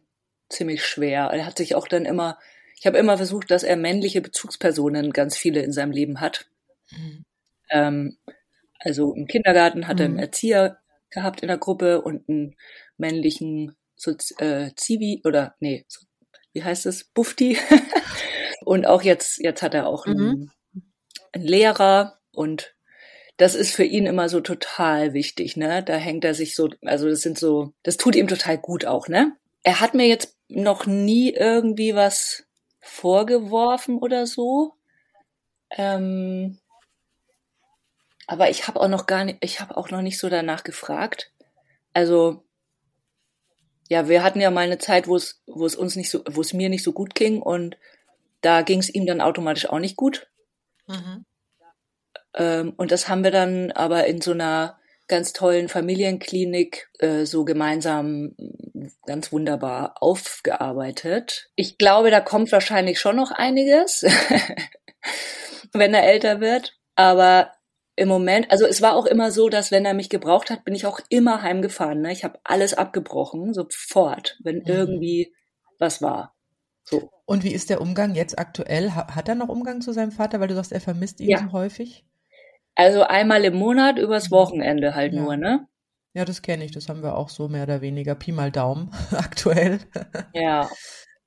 [0.50, 1.30] ziemlich schwer.
[1.32, 2.38] Er hat sich auch dann immer,
[2.78, 6.50] ich habe immer versucht, dass er männliche Bezugspersonen ganz viele in seinem Leben hat.
[6.92, 7.26] Mhm.
[7.72, 8.18] Ähm,
[8.80, 10.22] also im Kindergarten hat er einen mhm.
[10.22, 12.56] Erzieher gehabt in der Gruppe und einen
[12.98, 16.02] männlichen so, äh, Zivi oder nee, so,
[16.54, 17.06] wie heißt es?
[17.06, 17.58] Bufti.
[18.70, 20.12] und auch jetzt, jetzt hat er auch mhm.
[20.12, 20.52] einen,
[21.32, 22.76] einen Lehrer und
[23.38, 25.82] das ist für ihn immer so total wichtig, ne?
[25.82, 29.08] Da hängt er sich so, also das sind so, das tut ihm total gut auch,
[29.08, 29.36] ne?
[29.64, 32.44] Er hat mir jetzt noch nie irgendwie was
[32.80, 34.76] vorgeworfen oder so.
[35.72, 36.60] Ähm,
[38.28, 41.32] aber ich habe auch noch gar nicht, ich habe auch noch nicht so danach gefragt.
[41.92, 42.44] Also
[43.90, 46.42] ja, wir hatten ja mal eine Zeit, wo es, wo es uns nicht so, wo
[46.42, 47.76] es mir nicht so gut ging und
[48.42, 50.28] da ging es ihm dann automatisch auch nicht gut.
[50.88, 51.26] Mhm.
[52.36, 57.44] Ähm, und das haben wir dann aber in so einer ganz tollen Familienklinik äh, so
[57.44, 58.36] gemeinsam
[59.06, 61.50] ganz wunderbar aufgearbeitet.
[61.56, 64.06] Ich glaube, da kommt wahrscheinlich schon noch einiges,
[65.74, 66.78] wenn er älter wird.
[66.96, 67.52] Aber
[67.96, 70.76] im Moment, also es war auch immer so, dass wenn er mich gebraucht hat, bin
[70.76, 72.02] ich auch immer heimgefahren.
[72.02, 72.14] Ne?
[72.14, 74.68] Ich habe alles abgebrochen, sofort, wenn mhm.
[74.68, 75.34] irgendwie
[75.80, 76.36] was war.
[76.84, 77.10] So.
[77.30, 78.90] Und wie ist der Umgang jetzt aktuell?
[78.96, 81.38] Hat er noch Umgang zu seinem Vater, weil du sagst, er vermisst ihn ja.
[81.38, 82.04] so häufig?
[82.74, 84.36] Also einmal im Monat übers mhm.
[84.36, 85.22] Wochenende halt ja.
[85.22, 85.68] nur, ne?
[86.16, 86.72] Ja, das kenne ich.
[86.72, 88.16] Das haben wir auch so mehr oder weniger.
[88.16, 89.80] Pi mal Daumen aktuell.
[90.34, 90.70] Ja.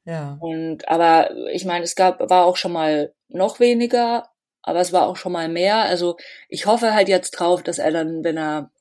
[0.04, 0.36] Ja.
[0.40, 4.28] Und aber ich meine, es gab war auch schon mal noch weniger,
[4.60, 5.76] aber es war auch schon mal mehr.
[5.76, 6.16] Also
[6.48, 8.72] ich hoffe halt jetzt drauf, dass er dann, wenn er,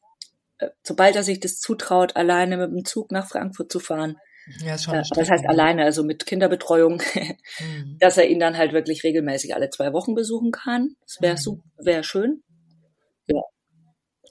[0.58, 4.18] äh, sobald er sich das zutraut, alleine mit dem Zug nach Frankfurt zu fahren,
[4.64, 7.02] ja, ist schon äh, das heißt alleine, also mit Kinderbetreuung,
[7.60, 7.98] mhm.
[8.00, 10.96] dass er ihn dann halt wirklich regelmäßig alle zwei Wochen besuchen kann.
[11.02, 11.62] Das wäre mhm.
[11.78, 12.44] wär schön.
[13.28, 13.42] Ja.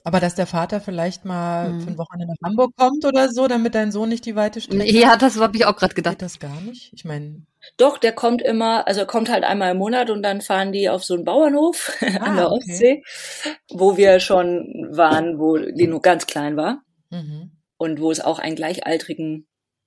[0.02, 1.80] Aber dass der Vater vielleicht mal mhm.
[1.80, 4.90] für ein Wochenende nach Hamburg kommt oder so, damit dein Sohn nicht die weite Strecke
[4.90, 6.18] Ja, das habe ich auch gerade gedacht.
[6.18, 6.92] Geht das gar nicht?
[6.94, 7.44] Ich meine.
[7.76, 10.88] Doch, der kommt immer, also er kommt halt einmal im Monat und dann fahren die
[10.88, 13.56] auf so einen Bauernhof ah, an der Ostsee, okay.
[13.74, 16.82] wo wir schon waren, wo Lino ganz klein war.
[17.10, 17.52] Mhm.
[17.76, 19.46] Und wo es auch einen gleichaltrigen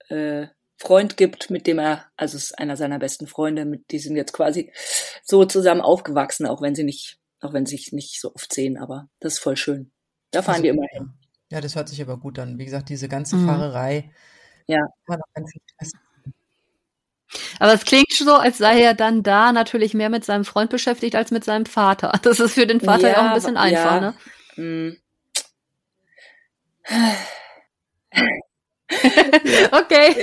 [0.10, 4.00] äh, Freund gibt, mit dem er, also es ist einer seiner besten Freunde, mit die
[4.00, 4.72] sind jetzt quasi
[5.24, 8.78] so zusammen aufgewachsen, auch wenn sie nicht auch wenn sie sich nicht so oft sehen,
[8.78, 9.92] aber das ist voll schön.
[10.32, 11.14] Da fahren also, die immer hin.
[11.52, 12.58] Ja, das hört sich aber gut an.
[12.58, 13.48] Wie gesagt, diese ganze mhm.
[13.48, 14.12] Fahrerei.
[14.66, 14.88] Ja.
[17.60, 21.16] Aber es klingt so, als sei er dann da natürlich mehr mit seinem Freund beschäftigt
[21.16, 22.14] als mit seinem Vater.
[22.24, 24.16] Das ist für den Vater ja, ja auch ein bisschen einfach, ja.
[24.58, 24.96] ne?
[24.96, 24.98] Mm.
[29.72, 30.16] Okay.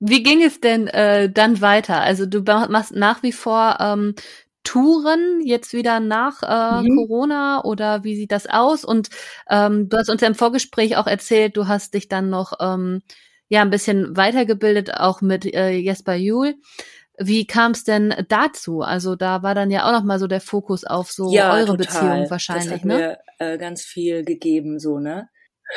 [0.00, 2.00] Wie ging es denn äh, dann weiter?
[2.00, 4.14] Also du machst nach wie vor ähm,
[4.64, 6.96] Touren jetzt wieder nach äh, mhm.
[6.96, 8.84] Corona oder wie sieht das aus?
[8.84, 9.10] Und
[9.48, 13.02] ähm, du hast uns ja im Vorgespräch auch erzählt, du hast dich dann noch ähm,
[13.48, 16.54] ja ein bisschen weitergebildet, auch mit äh, Jesper Juhl.
[17.18, 18.80] Wie kam es denn dazu?
[18.80, 21.76] Also da war dann ja auch noch mal so der Fokus auf so ja, eure
[21.76, 21.76] total.
[21.76, 22.96] Beziehung wahrscheinlich, das hat ne?
[22.96, 25.28] Mir, äh, ganz viel gegeben, so ne.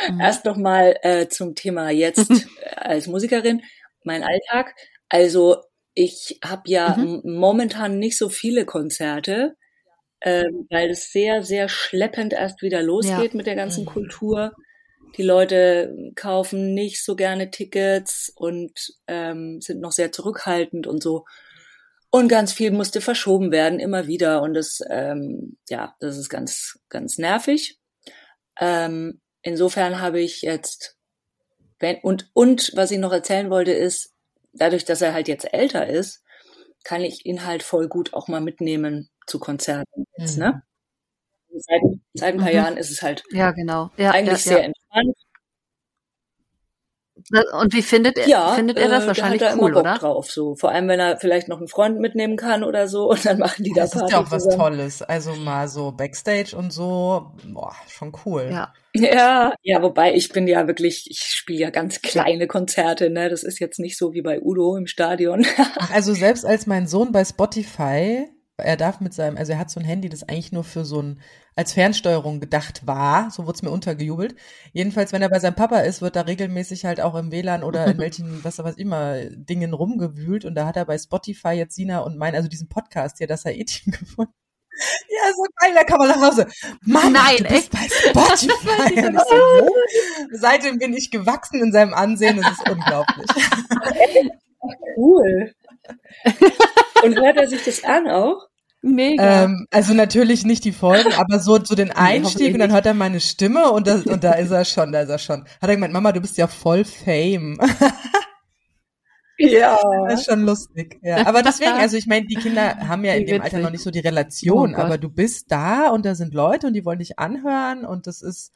[0.10, 0.19] Mhm.
[0.19, 2.30] Erst noch mal äh, zum Thema jetzt
[2.76, 3.62] als Musikerin,
[4.04, 4.76] mein Alltag.
[5.10, 7.21] Also ich habe ja mhm.
[7.26, 9.56] momentan nicht so viele Konzerte,
[10.21, 13.38] ähm, weil es sehr, sehr schleppend erst wieder losgeht ja.
[13.38, 13.89] mit der ganzen mhm.
[13.89, 14.52] Kultur.
[15.17, 18.71] Die Leute kaufen nicht so gerne Tickets und
[19.08, 21.26] ähm, sind noch sehr zurückhaltend und so.
[22.10, 24.41] Und ganz viel musste verschoben werden, immer wieder.
[24.41, 27.80] Und das, ähm, ja, das ist ganz, ganz nervig.
[28.60, 30.98] Ähm, insofern habe ich jetzt,
[31.80, 34.14] wenn, und, und was ich noch erzählen wollte, ist,
[34.54, 36.24] dadurch, dass er halt jetzt älter ist,
[36.84, 40.06] kann ich ihn halt voll gut auch mal mitnehmen zu Konzerten.
[40.18, 40.44] Jetzt, mhm.
[40.44, 40.64] ne?
[41.50, 41.82] Seit,
[42.14, 42.56] seit ein paar mhm.
[42.56, 43.90] Jahren ist es halt ja, genau.
[43.98, 45.18] ja, eigentlich ja, sehr entspannt.
[47.30, 49.82] Und wie findet er, ja, findet er das äh, wahrscheinlich hat er cool, immer Bock
[49.82, 49.98] oder?
[49.98, 50.56] drauf, so.
[50.56, 53.63] Vor allem, wenn er vielleicht noch einen Freund mitnehmen kann oder so und dann machen
[53.63, 55.02] die da Das ist ja auch was Tolles.
[55.02, 58.50] Also mal so Backstage und so, boah, schon cool.
[58.52, 58.74] Ja.
[58.94, 63.30] Ja, ja, wobei ich bin ja wirklich, ich spiele ja ganz kleine Konzerte, ne?
[63.30, 65.46] Das ist jetzt nicht so wie bei Udo im Stadion.
[65.78, 69.70] Ach, also selbst als mein Sohn bei Spotify, er darf mit seinem, also er hat
[69.70, 71.22] so ein Handy, das eigentlich nur für so ein
[71.58, 74.36] als Fernsteuerung gedacht war, so wurde es mir untergejubelt.
[74.74, 77.88] Jedenfalls, wenn er bei seinem Papa ist, wird da regelmäßig halt auch im WLAN oder
[77.88, 82.00] in welchen, was weiß immer, Dingen rumgewühlt und da hat er bei Spotify jetzt Sina
[82.00, 84.34] und mein, also diesen Podcast hier, das Haetchen gefunden.
[85.10, 86.48] Ja, so geil, da kann man nach Hause.
[86.86, 87.72] Mann, Nein, du bist echt?
[87.72, 87.80] bei
[88.36, 88.93] Spotify.
[88.93, 89.76] Ich so, wo?
[90.34, 93.28] Seitdem bin ich gewachsen in seinem Ansehen, das ist unglaublich.
[94.96, 95.54] Cool.
[97.04, 98.48] Und hört er sich das an auch?
[98.82, 99.44] Mega.
[99.44, 102.94] Ähm, also natürlich nicht die Folgen, aber so, so den Einstieg und dann hört er
[102.94, 105.44] meine Stimme und, das, und da ist er schon, da ist er schon.
[105.62, 107.58] Hat er gemeint, Mama, du bist ja voll Fame.
[109.40, 109.78] Ja.
[110.08, 111.00] Das ist schon lustig.
[111.04, 111.28] Ja.
[111.28, 113.92] Aber deswegen, also ich meine, die Kinder haben ja in dem Alter noch nicht so
[113.92, 117.20] die Relation, oh aber du bist da und da sind Leute und die wollen dich
[117.20, 118.52] anhören und das ist,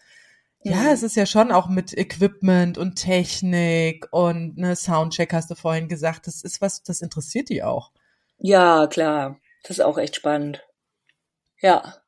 [0.63, 0.88] ja, mhm.
[0.88, 5.88] es ist ja schon auch mit Equipment und Technik und ne Soundcheck hast du vorhin
[5.88, 6.27] gesagt.
[6.27, 7.91] Das ist was, das interessiert die auch.
[8.38, 9.38] Ja, klar.
[9.63, 10.65] Das ist auch echt spannend.
[11.62, 12.02] Ja.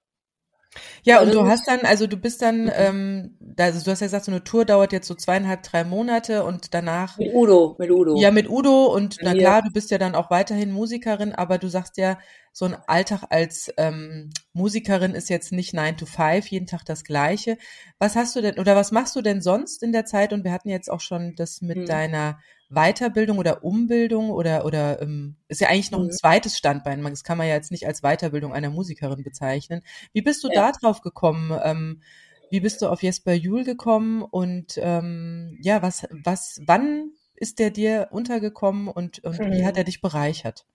[1.04, 4.26] Ja, und du hast dann, also du bist dann, ähm, also du hast ja gesagt,
[4.26, 7.18] so eine Tour dauert jetzt so zweieinhalb, drei Monate und danach.
[7.18, 8.16] Mit Udo, mit Udo.
[8.20, 11.68] Ja, mit Udo und na klar, du bist ja dann auch weiterhin Musikerin, aber du
[11.68, 12.18] sagst ja,
[12.54, 17.04] so ein Alltag als ähm, Musikerin ist jetzt nicht 9 to 5, jeden Tag das
[17.04, 17.58] Gleiche.
[18.00, 20.34] Was hast du denn, oder was machst du denn sonst in der Zeit?
[20.34, 21.86] Und wir hatten jetzt auch schon das mit hm.
[21.86, 22.40] deiner
[22.74, 26.12] Weiterbildung oder Umbildung oder oder ähm, ist ja eigentlich noch ein mhm.
[26.12, 27.04] zweites Standbein.
[27.04, 29.82] Das kann man ja jetzt nicht als Weiterbildung einer Musikerin bezeichnen.
[30.14, 30.72] Wie bist du ja.
[30.72, 31.58] da drauf gekommen?
[31.64, 32.02] Ähm,
[32.50, 37.72] wie bist du auf Jesper Juhl gekommen und ähm, ja, was was wann ist der
[37.72, 39.52] dir untergekommen und und mhm.
[39.52, 39.80] wie hat mhm.
[39.80, 40.66] er dich bereichert?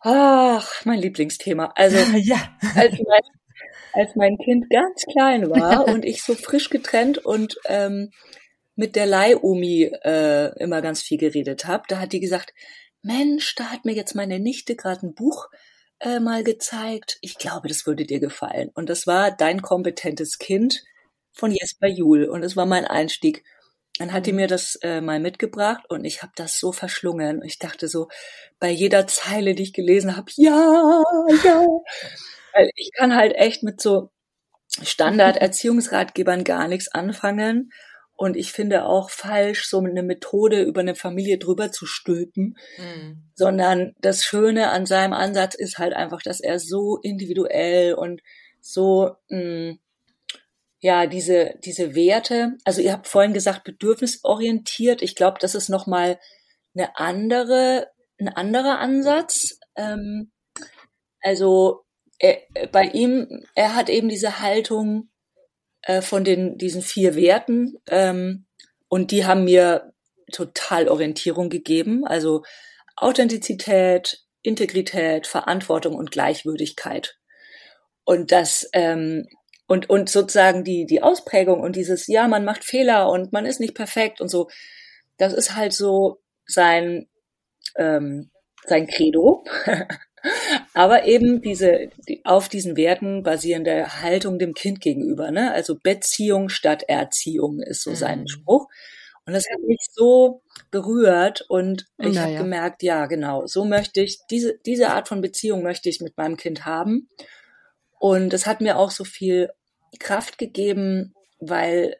[0.00, 1.72] Ach, mein Lieblingsthema.
[1.74, 2.36] Also ja.
[2.74, 3.22] als, mein,
[3.92, 8.10] als mein Kind ganz klein war und ich so frisch getrennt und ähm,
[8.78, 12.54] mit der Leihomi äh, immer ganz viel geredet habe, da hat die gesagt,
[13.02, 15.48] Mensch, da hat mir jetzt meine Nichte gerade ein Buch
[15.98, 17.18] äh, mal gezeigt.
[17.20, 18.70] Ich glaube, das würde dir gefallen.
[18.74, 20.84] Und das war Dein kompetentes Kind
[21.32, 22.26] von Jesper Juhl.
[22.26, 23.42] Und es war mein Einstieg.
[23.98, 27.42] Dann hat die mir das äh, mal mitgebracht und ich habe das so verschlungen.
[27.42, 28.06] Ich dachte so,
[28.60, 31.02] bei jeder Zeile, die ich gelesen habe, ja,
[31.44, 31.66] ja.
[32.54, 34.10] Weil ich kann halt echt mit so
[34.80, 37.72] Standard-Erziehungsratgebern gar nichts anfangen.
[38.18, 43.30] Und ich finde auch falsch, so eine Methode über eine Familie drüber zu stülpen, mhm.
[43.36, 48.20] sondern das Schöne an seinem Ansatz ist halt einfach, dass er so individuell und
[48.60, 49.78] so, mh, hm,
[50.80, 55.00] ja, diese, diese Werte, also ihr habt vorhin gesagt, bedürfnisorientiert.
[55.00, 56.18] Ich glaube, das ist nochmal
[56.74, 57.86] eine andere,
[58.18, 59.60] ein anderer Ansatz.
[59.76, 60.32] Ähm,
[61.20, 61.84] also
[62.18, 62.38] er,
[62.72, 65.08] bei ihm, er hat eben diese Haltung,
[65.82, 67.78] äh, von den, diesen vier Werten.
[67.88, 68.46] Ähm,
[68.88, 69.92] und die haben mir
[70.32, 72.06] total Orientierung gegeben.
[72.06, 72.42] Also
[72.96, 77.18] Authentizität, Integrität, Verantwortung und Gleichwürdigkeit.
[78.04, 79.28] Und das, ähm,
[79.66, 83.60] und, und sozusagen die, die Ausprägung und dieses, ja, man macht Fehler und man ist
[83.60, 84.48] nicht perfekt und so,
[85.18, 87.06] das ist halt so sein,
[87.76, 88.30] ähm,
[88.64, 89.44] sein Credo.
[90.74, 95.52] Aber eben diese die, auf diesen Werten basierende Haltung dem Kind gegenüber, ne?
[95.52, 97.96] Also Beziehung statt Erziehung ist so mhm.
[97.96, 98.68] sein Spruch.
[99.28, 102.22] Und das hat mich so berührt und ich naja.
[102.22, 106.16] habe gemerkt, ja, genau, so möchte ich, diese, diese Art von Beziehung möchte ich mit
[106.16, 107.08] meinem Kind haben.
[107.98, 109.50] Und es hat mir auch so viel
[109.98, 111.96] Kraft gegeben, weil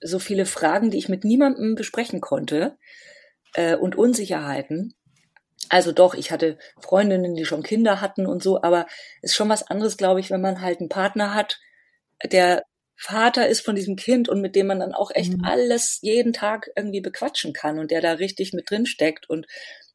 [0.00, 2.76] so viele Fragen, die ich mit niemandem besprechen konnte
[3.54, 4.94] äh, und Unsicherheiten,
[5.72, 8.86] also doch, ich hatte Freundinnen, die schon Kinder hatten und so, aber
[9.22, 11.60] ist schon was anderes, glaube ich, wenn man halt einen Partner hat,
[12.22, 15.44] der Vater ist von diesem Kind und mit dem man dann auch echt mhm.
[15.44, 19.46] alles jeden Tag irgendwie bequatschen kann und der da richtig mit drin steckt und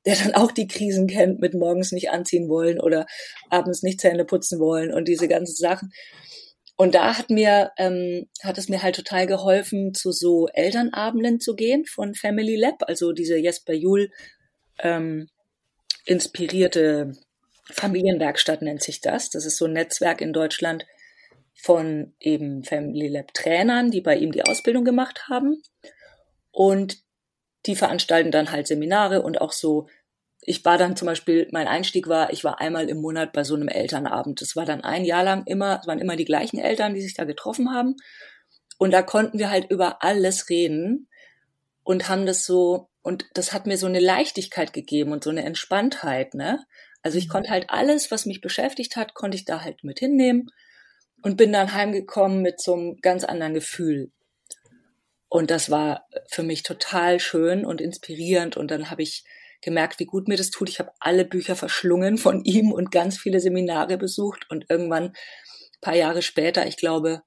[0.04, 3.06] der dann auch die Krisen kennt mit morgens nicht anziehen wollen oder
[3.52, 5.92] abends nicht Zähne putzen wollen und diese ganzen Sachen.
[6.76, 11.56] Und da hat mir, ähm, hat es mir halt total geholfen, zu so Elternabenden zu
[11.56, 14.10] gehen von Family Lab, also diese Jesper Juhl
[14.80, 15.30] ähm,
[16.08, 17.12] inspirierte
[17.70, 19.30] Familienwerkstatt nennt sich das.
[19.30, 20.86] Das ist so ein Netzwerk in Deutschland
[21.54, 25.62] von eben Family Lab Trainern, die bei ihm die Ausbildung gemacht haben.
[26.52, 26.98] Und
[27.66, 29.88] die veranstalten dann halt Seminare und auch so.
[30.42, 33.56] Ich war dann zum Beispiel, mein Einstieg war, ich war einmal im Monat bei so
[33.56, 34.40] einem Elternabend.
[34.40, 37.16] Das war dann ein Jahr lang immer, es waren immer die gleichen Eltern, die sich
[37.16, 37.96] da getroffen haben.
[38.78, 41.10] Und da konnten wir halt über alles reden
[41.84, 45.46] und haben das so und das hat mir so eine Leichtigkeit gegeben und so eine
[45.46, 46.66] Entspanntheit, ne?
[47.02, 47.32] Also ich mhm.
[47.32, 50.50] konnte halt alles, was mich beschäftigt hat, konnte ich da halt mit hinnehmen
[51.22, 54.12] und bin dann heimgekommen mit so einem ganz anderen Gefühl.
[55.30, 58.58] Und das war für mich total schön und inspirierend.
[58.58, 59.24] Und dann habe ich
[59.62, 60.68] gemerkt, wie gut mir das tut.
[60.68, 64.46] Ich habe alle Bücher verschlungen von ihm und ganz viele Seminare besucht.
[64.50, 65.14] Und irgendwann,
[65.80, 67.22] paar Jahre später, ich glaube,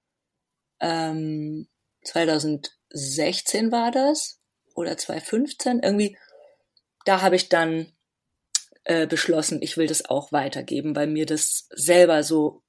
[0.80, 1.68] ähm,
[2.04, 4.39] 2016 war das,
[4.80, 6.16] oder 2015 irgendwie,
[7.04, 7.92] da habe ich dann
[8.84, 12.62] äh, beschlossen, ich will das auch weitergeben, weil mir das selber so,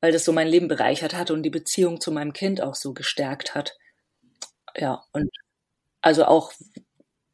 [0.00, 2.94] weil das so mein Leben bereichert hat und die Beziehung zu meinem Kind auch so
[2.94, 3.76] gestärkt hat.
[4.76, 5.30] Ja, und
[6.00, 6.52] also auch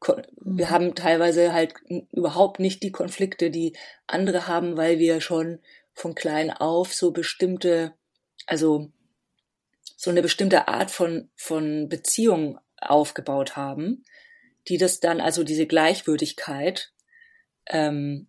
[0.06, 0.70] wir mhm.
[0.70, 1.74] haben teilweise halt
[2.12, 3.76] überhaupt nicht die Konflikte, die
[4.06, 5.60] andere haben, weil wir schon
[5.94, 7.94] von klein auf so bestimmte,
[8.46, 8.90] also
[9.96, 12.58] so eine bestimmte Art von, von Beziehung
[12.90, 14.04] aufgebaut haben,
[14.68, 16.92] die das dann, also diese Gleichwürdigkeit,
[17.68, 18.28] ähm,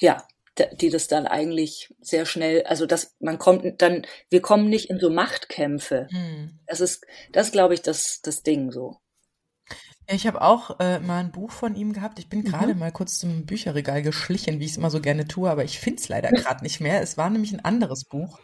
[0.00, 0.26] ja,
[0.72, 5.00] die das dann eigentlich sehr schnell, also dass man kommt dann, wir kommen nicht in
[5.00, 6.08] so Machtkämpfe.
[6.10, 6.60] Mhm.
[6.66, 8.98] Das ist, das glaube ich, das, das Ding so.
[10.08, 12.18] Ich habe auch äh, mal ein Buch von ihm gehabt.
[12.18, 12.44] Ich bin mhm.
[12.44, 15.78] gerade mal kurz zum Bücherregal geschlichen, wie ich es immer so gerne tue, aber ich
[15.78, 17.00] finde es leider gerade nicht mehr.
[17.00, 18.38] Es war nämlich ein anderes Buch.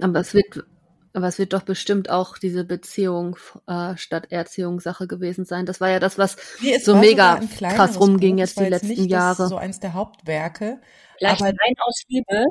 [0.00, 0.64] Aber es wird,
[1.14, 5.64] aber es wird doch bestimmt auch diese Beziehung äh, statt Erziehungssache gewesen sein.
[5.64, 8.40] Das war ja das, was nee, so mega krass rumging Buch.
[8.40, 9.46] jetzt die letzten nicht, Jahre.
[9.48, 10.80] so eins der Hauptwerke.
[11.16, 12.44] Vielleicht aber, rein aus Liebe.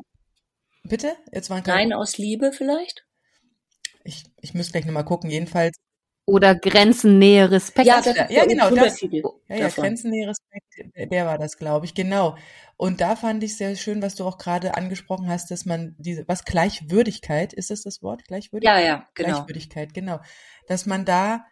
[0.84, 1.16] Bitte?
[1.32, 3.06] Jetzt war rein aus Liebe vielleicht?
[4.06, 5.30] Ich, ich müsste gleich nochmal gucken.
[5.30, 5.78] Jedenfalls
[6.26, 7.88] oder Grenzen, Nähe, Respekt.
[7.88, 8.70] Ja, das, ja genau.
[8.70, 9.10] Das, ja,
[9.50, 12.38] ja, Grenzen, Nähe, Respekt, der war das, glaube ich, genau.
[12.78, 16.28] Und da fand ich sehr schön, was du auch gerade angesprochen hast, dass man diese,
[16.28, 18.26] was Gleichwürdigkeit, ist das das Wort?
[18.26, 18.80] Gleichwürdigkeit?
[18.80, 19.30] Ja, ja, genau.
[19.30, 20.20] Gleichwürdigkeit, genau.
[20.68, 21.46] Dass man da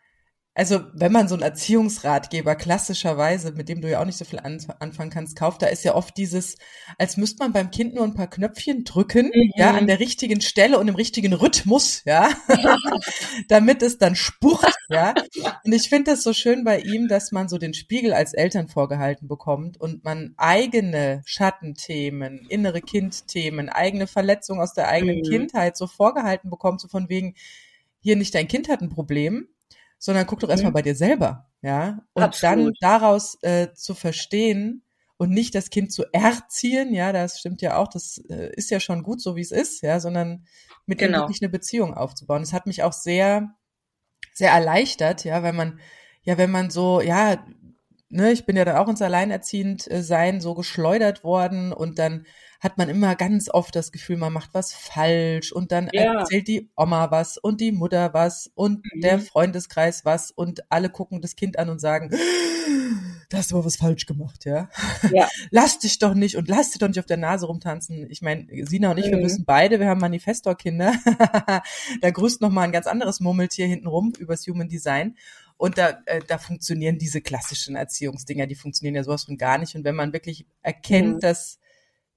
[0.54, 4.40] also wenn man so einen Erziehungsratgeber klassischerweise, mit dem du ja auch nicht so viel
[4.40, 6.58] anfangen kannst, kauft, da ist ja oft dieses,
[6.98, 9.52] als müsste man beim Kind nur ein paar Knöpfchen drücken, mhm.
[9.56, 12.30] ja, an der richtigen Stelle und im richtigen Rhythmus, ja,
[13.48, 15.14] damit es dann spucht, ja.
[15.64, 18.68] Und ich finde das so schön bei ihm, dass man so den Spiegel als Eltern
[18.68, 25.30] vorgehalten bekommt und man eigene Schattenthemen, innere Kindthemen, eigene Verletzungen aus der eigenen mhm.
[25.30, 27.36] Kindheit so vorgehalten bekommt, so von wegen,
[28.02, 29.48] hier nicht dein Kind hat ein Problem,
[30.02, 30.76] sondern guck doch erstmal mhm.
[30.76, 32.00] bei dir selber, ja.
[32.14, 32.58] Und Absolut.
[32.58, 34.84] dann daraus äh, zu verstehen
[35.18, 38.80] und nicht das Kind zu erziehen, ja, das stimmt ja auch, das äh, ist ja
[38.80, 40.48] schon gut, so wie es ist, ja, sondern
[40.88, 41.20] mit genau.
[41.20, 42.42] ihm wirklich eine Beziehung aufzubauen.
[42.42, 43.54] Das hat mich auch sehr,
[44.34, 45.80] sehr erleichtert, ja, weil man,
[46.24, 47.46] ja, wenn man so, ja,
[48.10, 52.26] ne, ich bin ja dann auch ins Alleinerziehend äh, sein so geschleudert worden und dann
[52.62, 56.20] hat man immer ganz oft das Gefühl, man macht was falsch und dann ja.
[56.20, 59.02] erzählt die Oma was und die Mutter was und mhm.
[59.02, 62.12] der Freundeskreis was und alle gucken das Kind an und sagen,
[63.30, 64.70] da hast du aber was falsch gemacht, ja.
[65.12, 65.28] ja.
[65.50, 68.10] lass dich doch nicht und lass dich doch nicht auf der Nase rumtanzen.
[68.12, 69.18] Ich meine, Sina und ich, mhm.
[69.18, 70.94] wir wissen beide, wir haben Manifestor-Kinder.
[72.02, 75.16] da grüßt noch mal ein ganz anderes Murmeltier hinten rum übers Human Design.
[75.58, 79.76] Und da, äh, da funktionieren diese klassischen Erziehungsdinger, die funktionieren ja sowas von gar nicht.
[79.76, 81.20] Und wenn man wirklich erkennt, mhm.
[81.22, 81.60] dass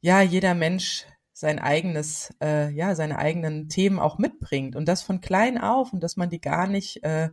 [0.05, 4.77] ja jeder Mensch sein eigenes, äh, ja, seine eigenen Themen auch mitbringt.
[4.77, 7.31] Und das von klein auf und dass man die gar nicht, äh,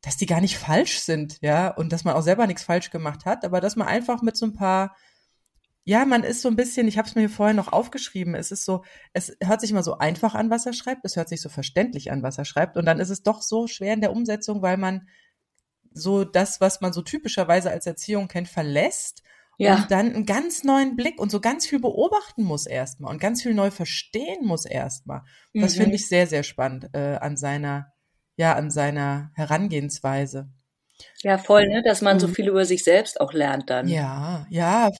[0.00, 3.24] dass die gar nicht falsch sind, ja, und dass man auch selber nichts falsch gemacht
[3.24, 4.96] hat, aber dass man einfach mit so ein paar,
[5.82, 8.52] ja, man ist so ein bisschen, ich habe es mir hier vorher noch aufgeschrieben, es
[8.52, 11.40] ist so, es hört sich immer so einfach an, was er schreibt, es hört sich
[11.40, 14.12] so verständlich an, was er schreibt, und dann ist es doch so schwer in der
[14.12, 15.08] Umsetzung, weil man
[15.90, 19.24] so das, was man so typischerweise als Erziehung kennt, verlässt
[19.58, 19.76] ja.
[19.76, 23.42] und dann einen ganz neuen Blick und so ganz viel beobachten muss erstmal und ganz
[23.42, 25.22] viel neu verstehen muss erstmal.
[25.52, 25.82] Das mhm.
[25.82, 27.92] finde ich sehr, sehr spannend äh, an seiner,
[28.36, 30.48] ja, an seiner Herangehensweise.
[31.22, 32.20] Ja, voll, ne, dass man mhm.
[32.20, 33.88] so viel über sich selbst auch lernt dann.
[33.88, 34.90] Ja, ja.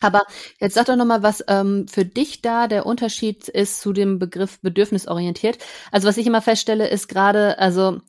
[0.00, 0.22] Aber
[0.58, 4.60] jetzt sag doch nochmal, was ähm, für dich da der Unterschied ist zu dem Begriff
[4.60, 5.58] bedürfnisorientiert.
[5.92, 8.00] Also was ich immer feststelle, ist gerade, also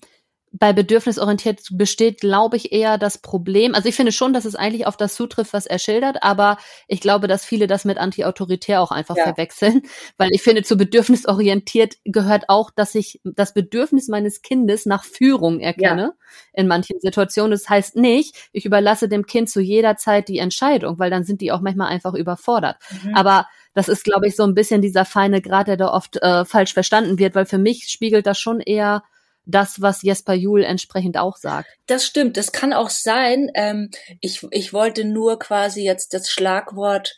[0.53, 3.73] bei bedürfnisorientiert besteht, glaube ich, eher das Problem.
[3.73, 6.99] Also ich finde schon, dass es eigentlich auf das zutrifft, was er schildert, aber ich
[6.99, 9.23] glaube, dass viele das mit anti-autoritär auch einfach ja.
[9.23, 9.83] verwechseln,
[10.17, 15.61] weil ich finde, zu bedürfnisorientiert gehört auch, dass ich das Bedürfnis meines Kindes nach Führung
[15.61, 16.13] erkenne ja.
[16.53, 17.51] in manchen Situationen.
[17.51, 21.39] Das heißt nicht, ich überlasse dem Kind zu jeder Zeit die Entscheidung, weil dann sind
[21.39, 22.75] die auch manchmal einfach überfordert.
[23.03, 23.15] Mhm.
[23.15, 26.43] Aber das ist, glaube ich, so ein bisschen dieser feine Grad, der da oft äh,
[26.43, 29.03] falsch verstanden wird, weil für mich spiegelt das schon eher
[29.45, 31.67] das, was Jesper Juhl entsprechend auch sagt.
[31.87, 33.49] Das stimmt, das kann auch sein.
[33.55, 37.15] Ähm, ich, ich wollte nur quasi jetzt das Schlagwort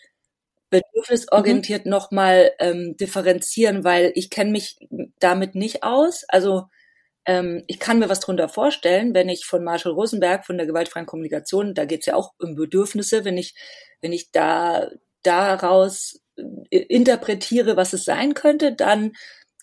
[0.70, 1.92] bedürfnisorientiert mhm.
[1.92, 4.78] nochmal ähm, differenzieren, weil ich kenne mich
[5.20, 6.24] damit nicht aus.
[6.28, 6.64] Also
[7.26, 11.06] ähm, ich kann mir was drunter vorstellen, wenn ich von Marshall Rosenberg von der gewaltfreien
[11.06, 13.54] Kommunikation, da geht's ja auch um Bedürfnisse, wenn ich,
[14.02, 14.90] wenn ich da
[15.22, 19.14] daraus äh, interpretiere, was es sein könnte, dann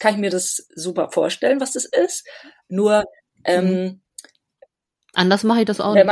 [0.00, 2.26] kann ich mir das super vorstellen, was das ist.
[2.68, 3.04] Nur
[3.44, 4.00] ähm, mhm.
[5.14, 6.06] anders mache ich das auch nicht.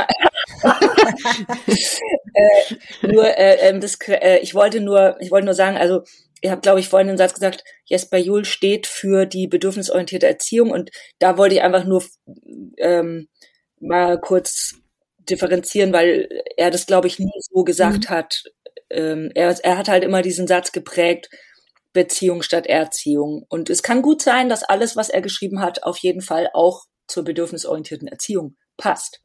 [2.33, 6.03] äh, nur äh, ähm, das, äh, ich wollte nur, ich wollte nur sagen, also
[6.41, 10.71] ihr habt, glaube ich, vorhin den Satz gesagt, Jesper Juhl steht für die bedürfnisorientierte Erziehung
[10.71, 12.03] und da wollte ich einfach nur
[12.77, 13.27] ähm,
[13.79, 14.75] mal kurz
[15.17, 18.09] differenzieren, weil er das, glaube ich, nie so gesagt mhm.
[18.09, 18.43] hat.
[18.89, 21.29] Ähm, er, er hat halt immer diesen Satz geprägt,
[21.93, 23.45] Beziehung statt Erziehung.
[23.49, 26.85] Und es kann gut sein, dass alles, was er geschrieben hat, auf jeden Fall auch
[27.07, 29.21] zur bedürfnisorientierten Erziehung passt.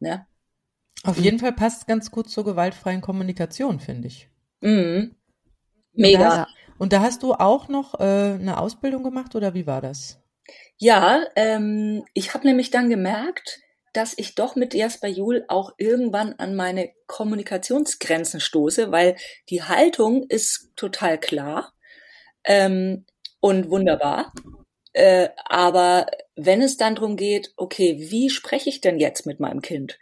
[0.00, 0.26] Ne?
[1.04, 4.28] Auf jeden Fall passt ganz gut zur gewaltfreien Kommunikation, finde ich.
[4.60, 5.14] Mhm.
[5.92, 6.36] Und da, Mega.
[6.38, 10.18] hast, und da hast du auch noch äh, eine Ausbildung gemacht oder wie war das?
[10.78, 13.60] Ja, ähm, ich habe nämlich dann gemerkt,
[13.92, 19.16] dass ich doch mit Jasper Juhl auch irgendwann an meine Kommunikationsgrenzen stoße, weil
[19.48, 21.72] die Haltung ist total klar
[22.46, 23.04] ähm,
[23.40, 24.32] und wunderbar.
[24.92, 29.60] Äh, aber wenn es dann darum geht, okay, wie spreche ich denn jetzt mit meinem
[29.60, 29.98] Kind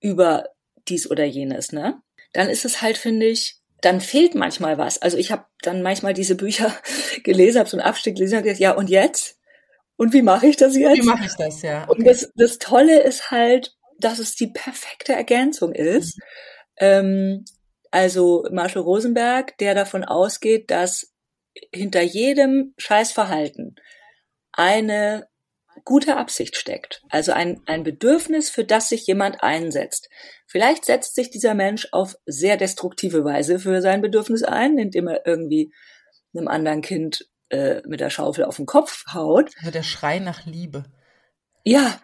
[0.00, 0.50] über
[0.86, 2.00] dies oder jenes, ne?
[2.32, 5.00] Dann ist es halt, finde ich, dann fehlt manchmal was.
[5.02, 6.72] Also ich habe dann manchmal diese Bücher
[7.24, 9.38] gelesen, habe so einen Abstieg gelesen und gesagt, ja und jetzt?
[9.96, 10.98] Und wie mache ich das jetzt?
[10.98, 11.84] Wie mache ich das, ja?
[11.88, 16.16] Und das, das Tolle ist halt, dass es die perfekte Ergänzung ist.
[16.76, 17.44] Ähm,
[17.90, 21.12] also Marshall Rosenberg, der davon ausgeht, dass
[21.72, 23.76] hinter jedem Scheißverhalten
[24.52, 25.28] eine
[25.84, 27.02] gute Absicht steckt.
[27.08, 30.08] Also ein, ein Bedürfnis, für das sich jemand einsetzt.
[30.46, 35.26] Vielleicht setzt sich dieser Mensch auf sehr destruktive Weise für sein Bedürfnis ein, indem er
[35.26, 35.72] irgendwie
[36.34, 39.50] einem anderen Kind äh, mit der Schaufel auf den Kopf haut.
[39.58, 40.84] Also der Schrei nach Liebe.
[41.64, 42.00] Ja,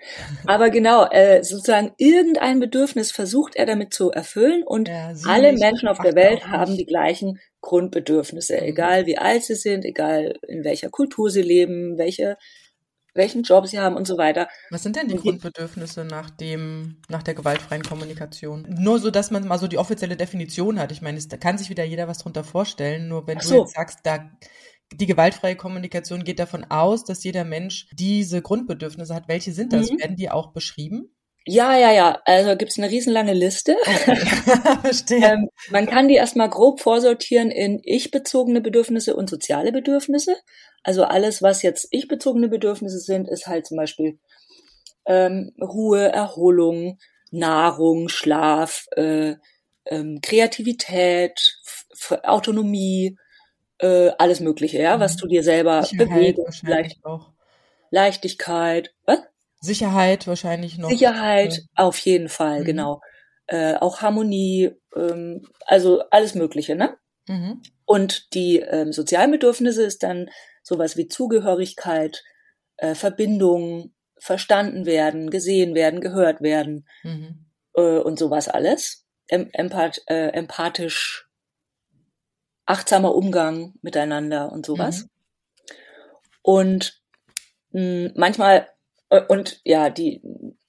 [0.47, 5.89] aber genau, äh, sozusagen irgendein Bedürfnis versucht er damit zu erfüllen und Ja, alle Menschen
[5.89, 8.63] auf der Welt haben die gleichen Grundbedürfnisse, Mhm.
[8.65, 12.37] egal wie alt sie sind, egal in welcher Kultur sie leben, welche,
[13.15, 14.49] welchen Job sie haben und so weiter.
[14.71, 18.67] Was sind denn die Und die- Grundbedürfnisse nach dem, nach der gewaltfreien Kommunikation?
[18.69, 20.93] Nur so, dass man mal so die offizielle Definition hat.
[20.93, 23.09] Ich meine, es, da kann sich wieder jeder was drunter vorstellen.
[23.09, 23.61] Nur wenn Ach du so.
[23.61, 24.31] jetzt sagst, da,
[24.97, 29.29] die gewaltfreie Kommunikation geht davon aus, dass jeder Mensch diese Grundbedürfnisse hat.
[29.29, 29.91] Welche sind das?
[29.91, 29.99] Mhm.
[29.99, 31.15] Werden die auch beschrieben?
[31.47, 33.77] Ja, ja, ja, also gibt's eine riesenlange Liste.
[34.81, 35.27] Verstehe.
[35.27, 40.37] Ähm, man kann die erstmal grob vorsortieren in ich-bezogene Bedürfnisse und soziale Bedürfnisse.
[40.83, 44.19] Also alles, was jetzt ich-bezogene Bedürfnisse sind, ist halt zum Beispiel
[45.07, 46.99] ähm, Ruhe, Erholung,
[47.31, 49.35] Nahrung, Schlaf, äh,
[49.87, 51.39] ähm, Kreativität,
[51.93, 53.19] F Autonomie,
[53.85, 55.18] äh, alles Mögliche, ja, was Mhm.
[55.20, 57.32] du dir selber Sicherheit wahrscheinlich Leicht, auch.
[57.91, 59.20] Leichtigkeit, was?
[59.61, 60.91] Sicherheit wahrscheinlich noch.
[60.91, 62.64] Sicherheit, auf jeden Fall, Mhm.
[62.64, 63.01] genau.
[63.47, 66.97] Äh, auch Harmonie, ähm, also alles Mögliche, ne?
[67.28, 67.62] Mhm.
[67.87, 70.30] Und die ähm, sozialen Bedürfnisse ist dann
[70.62, 72.22] sowas wie Zugehörigkeit,
[72.78, 77.47] äh, Verbindung, verstanden werden, gesehen werden, gehört werden Mhm.
[77.74, 79.05] äh, und sowas alles.
[79.28, 81.24] Em empath äh, empathisch,
[82.67, 85.03] achtsamer Umgang miteinander und sowas.
[85.03, 85.09] Mhm.
[86.43, 87.03] Und
[87.71, 88.69] mh, manchmal,
[89.11, 90.21] äh, und ja, die,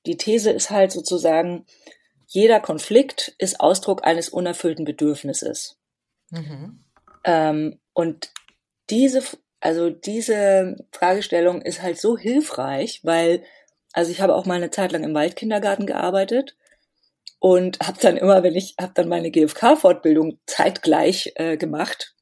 [0.05, 1.65] die These ist halt sozusagen,
[2.27, 5.77] jeder Konflikt ist Ausdruck eines unerfüllten Bedürfnisses.
[6.31, 6.83] Mhm.
[7.23, 8.31] Ähm, und
[8.89, 9.23] diese,
[9.59, 13.43] also diese Fragestellung ist halt so hilfreich, weil,
[13.93, 16.55] also ich habe auch mal eine Zeit lang im Waldkindergarten gearbeitet
[17.45, 22.15] und habe dann immer, wenn ich habe dann meine GfK-Fortbildung zeitgleich äh, gemacht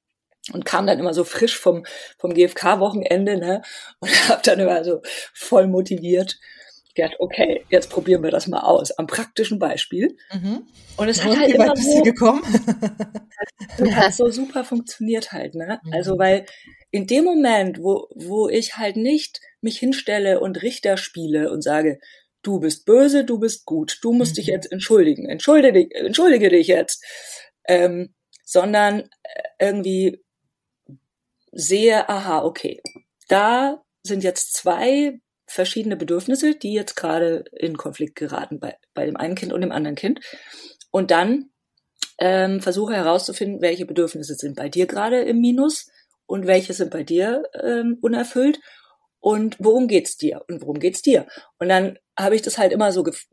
[0.51, 1.85] und kam dann immer so frisch vom
[2.17, 3.61] vom GfK-Wochenende ne
[4.01, 5.01] und habe dann immer so
[5.33, 6.37] voll motiviert
[6.93, 10.15] gedacht, okay, jetzt probieren wir das mal aus am praktischen Beispiel.
[10.33, 10.67] Mhm.
[10.97, 12.43] Und es hat Und halt wie immer so, gekommen?
[13.79, 15.79] und hat so super funktioniert halt, ne?
[15.83, 15.93] Mhm.
[15.93, 16.45] Also weil
[16.91, 21.99] in dem Moment, wo wo ich halt nicht mich hinstelle und Richter spiele und sage,
[22.43, 24.53] du bist böse, du bist gut, du musst dich Mhm.
[24.53, 27.03] jetzt entschuldigen, entschuldige dich, entschuldige dich jetzt,
[27.67, 28.13] ähm,
[28.45, 30.23] sondern äh, irgendwie
[31.51, 32.81] sehe, aha, okay,
[33.27, 39.17] da sind jetzt zwei verschiedene Bedürfnisse, die jetzt gerade in Konflikt geraten bei, bei dem
[39.17, 40.19] einen Kind und dem anderen Kind.
[40.91, 41.51] Und dann
[42.19, 45.89] ähm, versuche herauszufinden, welche Bedürfnisse sind bei dir gerade im Minus
[46.25, 48.59] und welche sind bei dir ähm, unerfüllt
[49.23, 51.27] und worum geht's dir und worum geht's dir.
[51.57, 53.27] Und dann habe ich das halt immer so gef-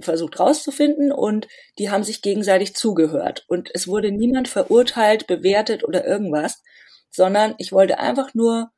[0.00, 6.06] versucht rauszufinden und die haben sich gegenseitig zugehört und es wurde niemand verurteilt, bewertet oder
[6.06, 6.62] irgendwas,
[7.10, 8.70] sondern ich wollte einfach nur,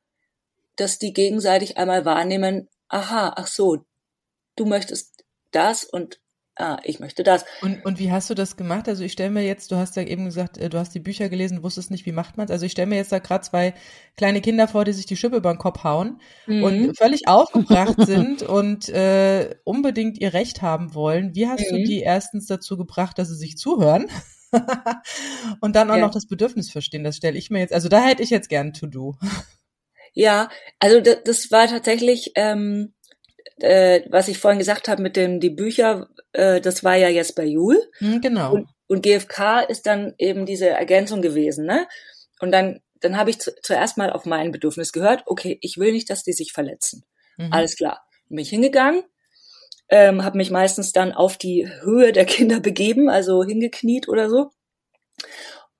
[0.77, 3.85] dass die gegenseitig einmal wahrnehmen, aha, ach so,
[4.55, 6.19] du möchtest das und
[6.57, 7.45] ah, ich möchte das.
[7.61, 8.87] Und, und wie hast du das gemacht?
[8.87, 11.29] Also ich stelle mir jetzt, du hast ja eben gesagt, äh, du hast die Bücher
[11.29, 12.51] gelesen, wusstest nicht, wie macht man es.
[12.51, 13.73] Also ich stelle mir jetzt da gerade zwei
[14.17, 16.63] kleine Kinder vor, die sich die Schippe über den Kopf hauen Mhm.
[16.63, 21.35] und völlig aufgebracht sind und äh, unbedingt ihr Recht haben wollen.
[21.35, 21.83] Wie hast du Mhm.
[21.85, 24.07] die erstens dazu gebracht, dass sie sich zuhören?
[25.61, 26.01] und dann auch Ja.
[26.01, 27.03] noch das Bedürfnis verstehen.
[27.03, 29.15] Das stelle ich mir jetzt, also da hätte ich jetzt gern To-Do.
[30.13, 30.49] Ja,
[30.79, 32.93] also das, das war tatsächlich, ähm,
[33.59, 37.43] äh, was ich vorhin gesagt habe mit dem die Bücher, äh, das war ja Jesper
[37.43, 38.53] Juhl Hm, genau.
[38.53, 41.87] und, und GFK ist dann eben diese Ergänzung gewesen, ne?
[42.39, 45.23] Und dann dann habe ich zu, zuerst mal auf mein Bedürfnis gehört.
[45.25, 47.03] Okay, ich will nicht, dass die sich verletzen.
[47.37, 47.51] Mhm.
[47.51, 48.07] Alles klar.
[48.29, 49.03] Bin ich hingegangen,
[49.89, 54.51] ähm, habe mich meistens dann auf die Höhe der Kinder begeben, also hingekniet oder so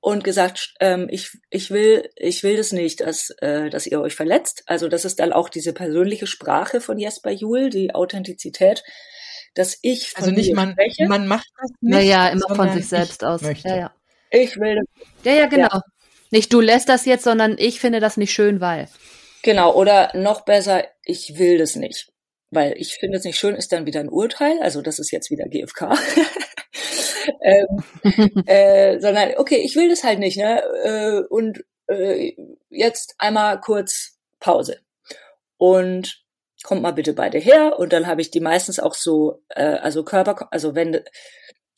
[0.06, 4.14] und gesagt, ähm, ich, ich will, ich will das nicht, dass, äh, dass ihr euch
[4.14, 4.62] verletzt.
[4.68, 8.84] Also das ist dann auch diese persönliche Sprache von Jesper Juhl, die Authentizität,
[9.56, 11.08] dass ich von also nicht man, spreche.
[11.08, 11.92] man macht das nicht.
[11.92, 13.42] Naja, immer von sich selbst aus.
[13.42, 13.68] Möchte.
[13.68, 13.92] Ja, ja.
[14.30, 14.86] Ich will das.
[15.24, 15.70] Ja, ja, genau.
[15.72, 15.82] Ja.
[16.30, 18.88] Nicht du lässt das jetzt, sondern ich finde das nicht schön, weil.
[19.42, 22.12] Genau, oder noch besser, ich will das nicht.
[22.52, 24.60] Weil ich finde es nicht schön, ist dann wieder ein Urteil.
[24.62, 25.98] Also das ist jetzt wieder GFK.
[27.42, 30.62] ähm, äh, sondern okay, ich will das halt nicht, ne?
[30.84, 32.34] Äh, und äh,
[32.70, 34.80] jetzt einmal kurz Pause.
[35.58, 36.26] Und
[36.66, 37.80] kommt mal bitte beide her.
[37.80, 41.02] Und dann habe ich die meistens auch so, äh, also Körper, also wenn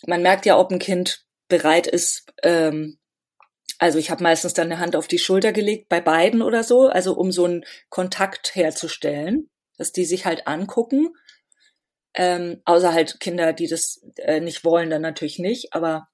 [0.06, 2.98] man merkt ja, ob ein Kind bereit ist, ähm,
[3.80, 6.88] also ich habe meistens dann eine Hand auf die Schulter gelegt bei beiden oder so,
[6.88, 11.10] also um so einen Kontakt herzustellen, dass die sich halt angucken
[12.14, 15.74] ähm, außer halt Kinder, die das äh, nicht wollen, dann natürlich nicht.
[15.74, 16.08] Aber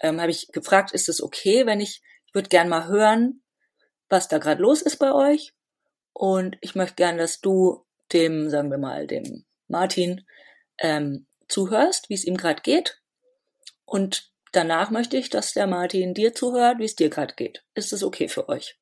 [0.00, 3.42] ähm, habe ich gefragt, ist es okay, wenn ich, ich würde gern mal hören,
[4.08, 5.52] was da gerade los ist bei euch.
[6.12, 10.26] Und ich möchte gern, dass du dem, sagen wir mal, dem Martin
[10.78, 13.00] ähm, zuhörst, wie es ihm gerade geht.
[13.84, 17.64] Und danach möchte ich, dass der Martin dir zuhört, wie es dir gerade geht.
[17.74, 18.78] Ist es okay für euch?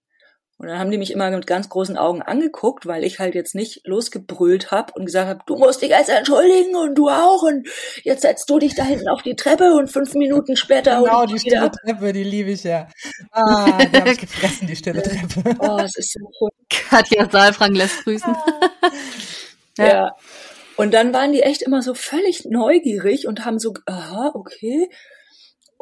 [0.58, 3.54] Und dann haben die mich immer mit ganz großen Augen angeguckt, weil ich halt jetzt
[3.54, 7.66] nicht losgebrüllt habe und gesagt habe, du musst dich jetzt entschuldigen und du auch und
[8.04, 11.38] jetzt setzt du dich da hinten auf die Treppe und fünf Minuten später Genau, die
[11.40, 12.86] stille Treppe, die liebe ich ja.
[13.32, 15.56] Ah, die habe ich gefressen, die stille Treppe.
[15.60, 16.50] oh, es ist so cool.
[16.70, 18.34] Katja Saalfrank lässt grüßen.
[19.78, 19.86] ja.
[19.86, 20.16] ja.
[20.76, 24.88] Und dann waren die echt immer so völlig neugierig und haben so, aha, okay.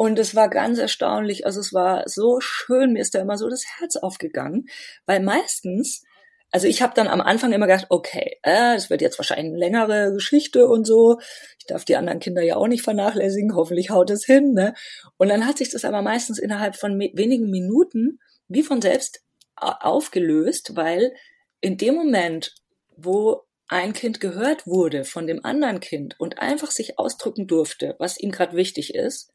[0.01, 1.45] Und es war ganz erstaunlich.
[1.45, 2.95] Also es war so schön.
[2.95, 4.65] Mir ist da immer so das Herz aufgegangen,
[5.05, 6.05] weil meistens,
[6.51, 9.59] also ich habe dann am Anfang immer gedacht, okay, äh, das wird jetzt wahrscheinlich eine
[9.59, 11.19] längere Geschichte und so.
[11.59, 13.55] Ich darf die anderen Kinder ja auch nicht vernachlässigen.
[13.55, 14.55] Hoffentlich haut es hin.
[14.55, 14.73] Ne?
[15.19, 19.21] Und dann hat sich das aber meistens innerhalb von wenigen Minuten wie von selbst
[19.55, 21.13] aufgelöst, weil
[21.61, 22.55] in dem Moment,
[22.97, 28.19] wo ein Kind gehört wurde von dem anderen Kind und einfach sich ausdrücken durfte, was
[28.19, 29.31] ihm gerade wichtig ist,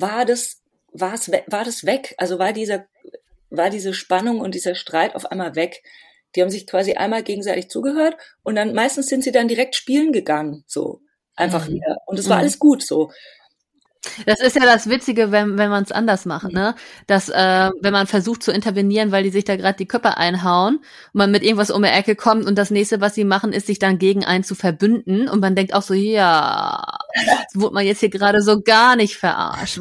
[0.00, 2.14] war das, war es, war das weg.
[2.18, 2.86] Also war dieser,
[3.50, 5.82] war diese Spannung und dieser Streit auf einmal weg.
[6.34, 10.12] Die haben sich quasi einmal gegenseitig zugehört und dann meistens sind sie dann direkt spielen
[10.12, 11.00] gegangen, so
[11.34, 11.74] einfach mhm.
[11.74, 11.96] wieder.
[12.06, 12.40] Und es war mhm.
[12.42, 13.10] alles gut so.
[14.26, 16.74] Das ist ja das Witzige, wenn, wenn man es anders macht, ne?
[17.06, 20.76] Dass, äh, wenn man versucht zu intervenieren, weil die sich da gerade die Köpfe einhauen
[20.76, 20.84] und
[21.14, 23.78] man mit irgendwas um die Ecke kommt und das nächste, was sie machen, ist, sich
[23.78, 26.98] dann gegen einen zu verbünden und man denkt auch so, ja,
[27.54, 29.80] wurde man jetzt hier gerade so gar nicht verarscht.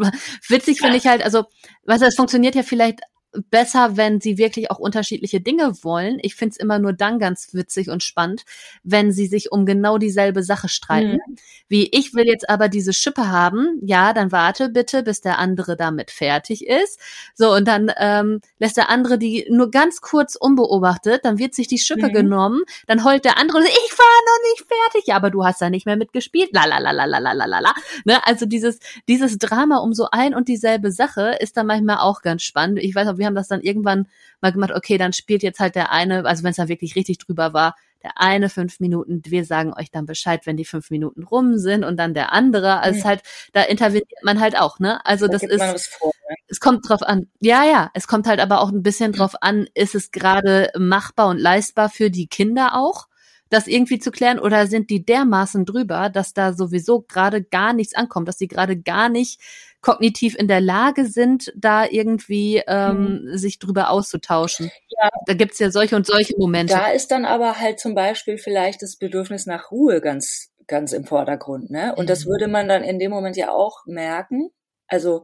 [0.49, 1.45] Witzig finde ich halt, also,
[1.85, 3.01] weißt du, es funktioniert ja vielleicht
[3.49, 6.17] besser, wenn sie wirklich auch unterschiedliche Dinge wollen.
[6.21, 8.43] Ich find's immer nur dann ganz witzig und spannend,
[8.83, 11.19] wenn sie sich um genau dieselbe Sache streiten.
[11.27, 11.35] Mhm.
[11.67, 15.75] Wie ich will jetzt aber diese Schippe haben, ja, dann warte bitte, bis der andere
[15.75, 16.99] damit fertig ist.
[17.35, 21.67] So, und dann ähm, lässt der andere die nur ganz kurz unbeobachtet, dann wird sich
[21.67, 22.13] die Schippe mhm.
[22.13, 25.69] genommen, dann heult der andere, ich war noch nicht fertig, ja, aber du hast da
[25.69, 27.73] nicht mehr mitgespielt, la la la la la la la la.
[28.05, 28.25] Ne?
[28.25, 32.43] Also dieses, dieses Drama um so ein und dieselbe Sache ist dann manchmal auch ganz
[32.43, 32.79] spannend.
[32.79, 34.07] Ich weiß auch, wir haben das dann irgendwann
[34.41, 37.17] mal gemacht, okay, dann spielt jetzt halt der eine, also wenn es dann wirklich richtig
[37.19, 41.23] drüber war, der eine fünf Minuten, wir sagen euch dann Bescheid, wenn die fünf Minuten
[41.23, 42.79] rum sind und dann der andere.
[42.79, 43.03] Also mhm.
[43.05, 43.21] halt,
[43.53, 45.03] da interveniert man halt auch, ne?
[45.05, 46.35] Also da das ist, vor, ne?
[46.47, 47.27] es kommt drauf an.
[47.39, 51.29] Ja, ja, es kommt halt aber auch ein bisschen drauf an, ist es gerade machbar
[51.29, 53.07] und leistbar für die Kinder auch?
[53.49, 57.95] das irgendwie zu klären oder sind die dermaßen drüber, dass da sowieso gerade gar nichts
[57.95, 59.39] ankommt, dass sie gerade gar nicht
[59.87, 63.37] kognitiv in der Lage sind, da irgendwie ähm, mhm.
[63.37, 64.69] sich drüber auszutauschen.
[64.89, 65.09] Ja.
[65.25, 66.73] Da gibt's ja solche und solche Momente.
[66.73, 71.05] Da ist dann aber halt zum Beispiel vielleicht das Bedürfnis nach Ruhe ganz, ganz im
[71.05, 71.69] Vordergrund.
[71.69, 71.95] Ne?
[71.95, 72.07] Und mhm.
[72.07, 74.49] das würde man dann in dem Moment ja auch merken.
[74.87, 75.23] Also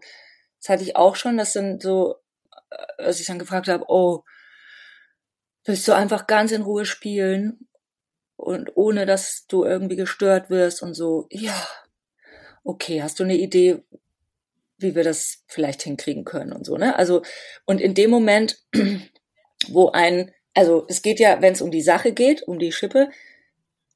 [0.61, 2.16] das hatte ich auch schon, das sind so,
[2.72, 4.24] äh, als ich dann gefragt habe, oh,
[5.66, 7.68] willst du einfach ganz in Ruhe spielen?
[8.36, 11.55] und ohne dass du irgendwie gestört wirst und so, ja,
[12.64, 13.84] okay, hast du eine Idee,
[14.84, 16.95] wie wir das vielleicht hinkriegen können und so, ne?
[16.97, 17.23] Also,
[17.65, 18.59] und in dem Moment,
[19.67, 23.09] wo ein, also es geht ja, wenn es um die Sache geht, um die Schippe,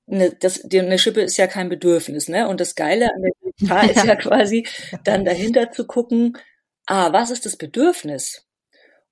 [0.09, 2.47] eine, das, die, eine Schippe ist ja kein Bedürfnis, ne?
[2.47, 4.67] Und das Geile an der GFK ist ja quasi
[5.03, 6.37] dann dahinter zu gucken,
[6.85, 8.47] ah, was ist das Bedürfnis?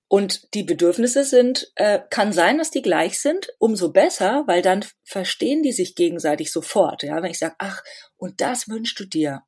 [0.08, 4.86] Und die Bedürfnisse sind, äh, kann sein, dass die gleich sind, umso besser, weil dann
[5.04, 7.04] verstehen die sich gegenseitig sofort.
[7.04, 7.84] Ja, wenn ich sage, ach,
[8.16, 9.42] und das wünschst du dir.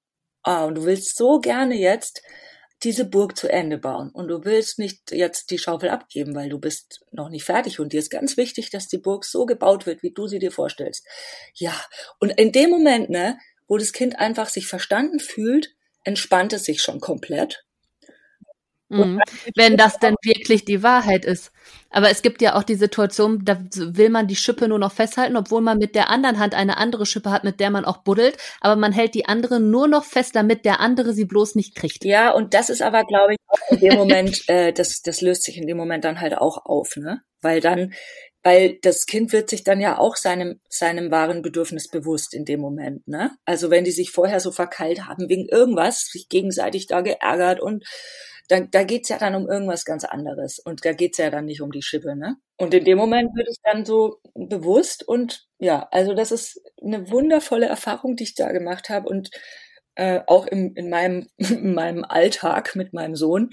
[0.48, 2.22] Ah, und du willst so gerne jetzt
[2.82, 4.12] diese Burg zu Ende bauen.
[4.12, 7.82] Und du willst nicht jetzt die Schaufel abgeben, weil du bist noch nicht fertig.
[7.82, 10.54] Und dir ist ganz wichtig, dass die Burg so gebaut wird, wie du sie dir
[10.54, 11.06] vorstellst.
[11.54, 11.74] Ja,
[12.22, 13.38] und in dem Moment, ne,
[13.68, 15.76] wo das Kind einfach sich verstanden fühlt,
[16.06, 17.66] entspannt es sich schon komplett
[18.90, 19.22] Mhm.
[19.56, 21.52] Wenn das denn wirklich die Wahrheit ist.
[21.90, 25.38] Aber es gibt ja auch die Situation, da will man die Schippe nur noch festhalten,
[25.38, 28.38] obwohl man mit der anderen Hand eine andere Schippe hat, mit der man auch buddelt.
[28.62, 32.06] Aber man hält die andere nur noch fest, damit der andere sie bloß nicht kriegt.
[32.06, 35.44] Ja, und das ist aber, glaube ich, auch in dem Moment, äh, das, das löst
[35.44, 37.22] sich in dem Moment dann halt auch auf, ne?
[37.42, 37.94] Weil dann,
[38.44, 42.60] weil das Kind wird sich dann ja auch seinem, seinem wahren Bedürfnis bewusst in dem
[42.60, 43.32] Moment, ne?
[43.46, 47.84] Also wenn die sich vorher so verkeilt haben wegen irgendwas, sich gegenseitig da geärgert und
[48.48, 50.60] da, da geht's ja dann um irgendwas ganz anderes.
[50.60, 52.38] Und da geht's ja dann nicht um die Schippe, ne?
[52.58, 57.12] Und in dem Moment wird es dann so bewusst und ja, also das ist eine
[57.12, 59.30] wundervolle Erfahrung, die ich da gemacht habe und
[59.96, 63.52] äh, auch im, in meinem in meinem Alltag mit meinem Sohn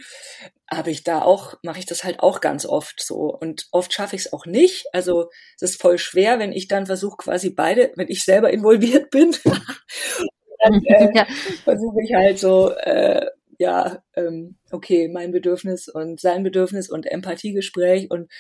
[0.71, 4.17] habe ich da auch mache ich das halt auch ganz oft so und oft schaffe
[4.17, 4.87] ich es auch nicht.
[4.93, 9.11] Also es ist voll schwer, wenn ich dann versuche quasi beide, wenn ich selber involviert
[9.11, 9.35] bin,
[10.61, 11.27] dann äh, ja.
[11.65, 13.27] versuche ich halt so äh,
[13.59, 18.31] ja, ähm, okay, mein Bedürfnis und sein Bedürfnis und Empathiegespräch und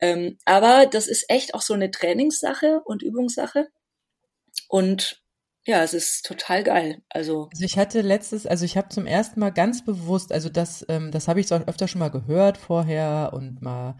[0.00, 3.68] ähm, aber das ist echt auch so eine Trainingssache und Übungssache
[4.68, 5.22] und
[5.66, 7.02] ja, es ist total geil.
[7.10, 10.84] Also, also ich hatte letztes, also ich habe zum ersten Mal ganz bewusst, also das,
[10.88, 13.96] ähm, das habe ich so öfter schon mal gehört vorher und mal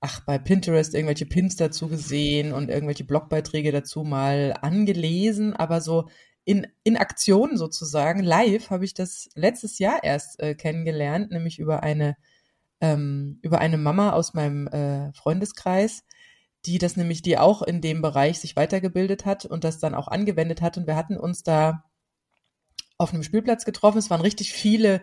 [0.00, 6.08] ach, bei Pinterest irgendwelche Pins dazu gesehen und irgendwelche Blogbeiträge dazu mal angelesen, aber so
[6.44, 11.82] in, in Aktion sozusagen, live, habe ich das letztes Jahr erst äh, kennengelernt, nämlich über
[11.82, 12.16] eine,
[12.80, 16.04] ähm, über eine Mama aus meinem äh, Freundeskreis,
[16.66, 20.08] die das nämlich, die auch in dem Bereich sich weitergebildet hat und das dann auch
[20.08, 20.76] angewendet hat.
[20.76, 21.84] Und wir hatten uns da
[22.98, 23.98] auf einem Spielplatz getroffen.
[23.98, 25.02] Es waren richtig viele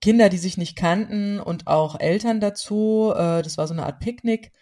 [0.00, 3.12] Kinder, die sich nicht kannten und auch Eltern dazu.
[3.14, 4.52] Äh, das war so eine Art Picknick.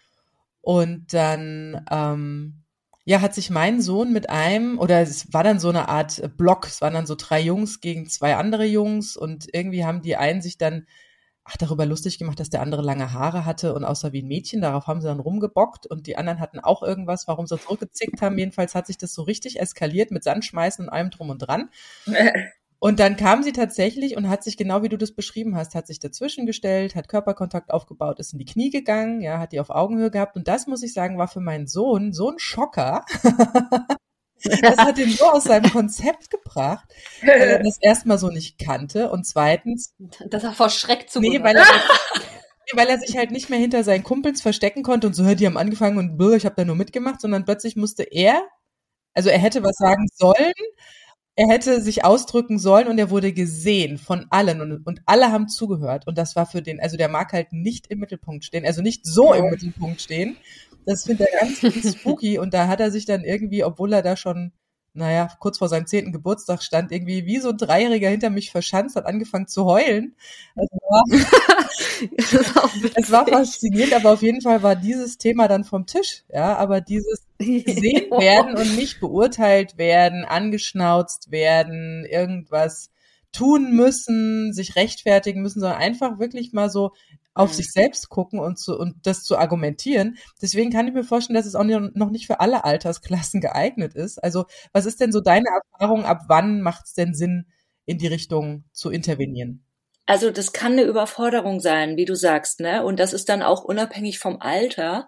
[0.61, 2.60] Und dann ähm,
[3.03, 6.67] ja, hat sich mein Sohn mit einem, oder es war dann so eine Art Block,
[6.67, 10.41] es waren dann so drei Jungs gegen zwei andere Jungs und irgendwie haben die einen
[10.41, 10.85] sich dann
[11.43, 14.61] ach, darüber lustig gemacht, dass der andere lange Haare hatte und aussah wie ein Mädchen.
[14.61, 18.37] Darauf haben sie dann rumgebockt und die anderen hatten auch irgendwas, warum sie zurückgezickt haben.
[18.37, 21.69] Jedenfalls hat sich das so richtig eskaliert mit Sandschmeißen und allem drum und dran.
[22.83, 25.85] Und dann kam sie tatsächlich und hat sich genau wie du das beschrieben hast, hat
[25.85, 29.69] sich dazwischen gestellt, hat Körperkontakt aufgebaut, ist in die Knie gegangen, ja, hat die auf
[29.69, 30.35] Augenhöhe gehabt.
[30.35, 33.05] Und das muss ich sagen, war für meinen Sohn so ein Schocker.
[34.43, 39.11] das hat ihn so aus seinem Konzept gebracht, weil er das erstmal so nicht kannte.
[39.11, 39.93] Und zweitens.
[40.25, 41.65] Das er vor Schreck zu Nee, weil er,
[42.73, 45.57] weil er sich halt nicht mehr hinter seinen Kumpels verstecken konnte und so, die haben
[45.57, 48.41] angefangen und ich habe da nur mitgemacht, sondern plötzlich musste er,
[49.13, 50.53] also er hätte was sagen sollen,
[51.41, 55.47] er hätte sich ausdrücken sollen und er wurde gesehen von allen und, und alle haben
[55.47, 56.05] zugehört.
[56.05, 59.07] Und das war für den, also der mag halt nicht im Mittelpunkt stehen, also nicht
[59.07, 60.37] so im Mittelpunkt stehen.
[60.85, 64.15] Das findet er ganz spooky und da hat er sich dann irgendwie, obwohl er da
[64.15, 64.51] schon
[64.93, 68.95] naja, kurz vor seinem zehnten Geburtstag stand irgendwie wie so ein Dreijähriger hinter mich verschanzt,
[68.95, 70.15] hat angefangen zu heulen.
[70.55, 71.03] Also war,
[72.95, 76.81] es war faszinierend, aber auf jeden Fall war dieses Thema dann vom Tisch, ja, aber
[76.81, 82.89] dieses gesehen werden und nicht beurteilt werden, angeschnauzt werden, irgendwas
[83.31, 86.91] tun müssen, sich rechtfertigen müssen, sondern einfach wirklich mal so
[87.33, 90.17] auf sich selbst gucken und zu, und das zu argumentieren.
[90.41, 94.21] Deswegen kann ich mir vorstellen, dass es auch noch nicht für alle Altersklassen geeignet ist.
[94.23, 96.05] Also, was ist denn so deine Erfahrung?
[96.05, 97.47] Ab wann macht es denn Sinn,
[97.85, 99.65] in die Richtung zu intervenieren?
[100.05, 102.83] Also, das kann eine Überforderung sein, wie du sagst, ne?
[102.83, 105.07] Und das ist dann auch unabhängig vom Alter.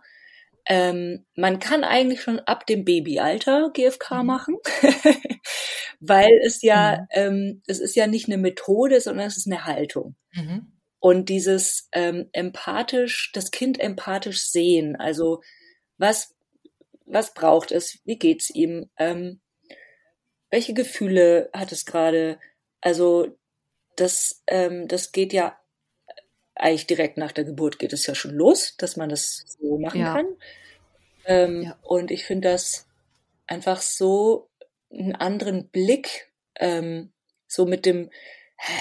[0.66, 4.26] Ähm, man kann eigentlich schon ab dem Babyalter GFK mhm.
[4.26, 4.56] machen,
[6.00, 7.08] weil es ja, mhm.
[7.12, 10.16] ähm, es ist ja nicht eine Methode, sondern es ist eine Haltung.
[10.32, 10.73] Mhm.
[11.04, 15.42] Und dieses ähm, empathisch, das Kind empathisch sehen, also
[15.98, 16.34] was,
[17.06, 19.42] was braucht es, wie geht's ihm, ähm,
[20.50, 22.40] welche Gefühle hat es gerade,
[22.80, 23.38] also
[23.98, 25.60] das, ähm, das geht ja
[26.56, 30.00] eigentlich direkt nach der Geburt geht es ja schon los, dass man das so machen
[30.00, 30.14] ja.
[30.14, 30.28] kann.
[31.26, 31.80] Ähm, ja.
[31.82, 32.88] Und ich finde das
[33.46, 34.50] einfach so
[34.90, 37.12] einen anderen Blick, ähm,
[37.46, 38.10] so mit dem,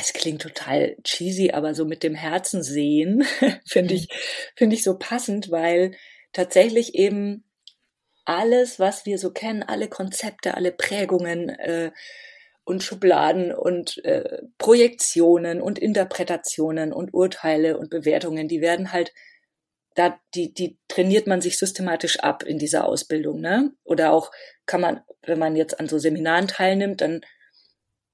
[0.01, 3.25] es klingt total cheesy, aber so mit dem Herzen sehen,
[3.67, 4.09] finde ich,
[4.57, 5.93] finde ich so passend, weil
[6.33, 7.45] tatsächlich eben
[8.25, 11.91] alles, was wir so kennen, alle Konzepte, alle Prägungen äh,
[12.65, 19.13] und Schubladen und äh, Projektionen und Interpretationen und Urteile und Bewertungen, die werden halt
[19.95, 23.73] da, die, die trainiert man sich systematisch ab in dieser Ausbildung, ne?
[23.85, 24.31] Oder auch
[24.65, 27.21] kann man, wenn man jetzt an so Seminaren teilnimmt, dann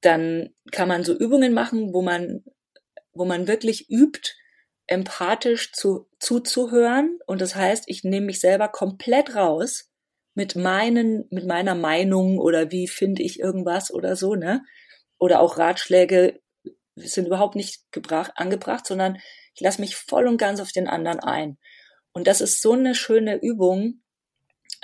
[0.00, 2.44] dann kann man so Übungen machen, wo man
[3.18, 4.34] wo man wirklich übt,
[4.86, 7.18] empathisch zu, zuzuhören.
[7.26, 9.90] Und das heißt, ich nehme mich selber komplett raus
[10.34, 14.64] mit meinen, mit meiner Meinung oder wie finde ich irgendwas oder so, ne?
[15.18, 16.40] Oder auch Ratschläge
[16.94, 19.18] sind überhaupt nicht gebracht, angebracht, sondern
[19.54, 21.58] ich lasse mich voll und ganz auf den anderen ein.
[22.12, 24.02] Und das ist so eine schöne Übung,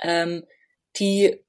[0.01, 0.45] ähm,
[0.97, 1.43] die,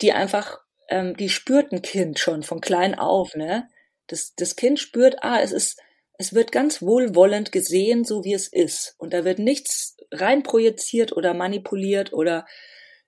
[0.00, 0.58] die einfach,
[0.88, 3.68] ähm, die spürt ein Kind schon von klein auf, ne?
[4.06, 5.80] Das, das Kind spürt, ah, es ist,
[6.18, 8.94] es wird ganz wohlwollend gesehen, so wie es ist.
[8.98, 12.46] Und da wird nichts reinprojiziert oder manipuliert oder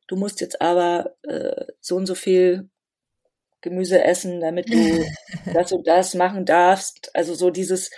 [0.06, 2.68] du musst jetzt aber äh, so und so viel
[3.62, 5.04] Gemüse essen, damit du
[5.54, 7.14] das und das machen darfst.
[7.14, 7.90] Also so dieses,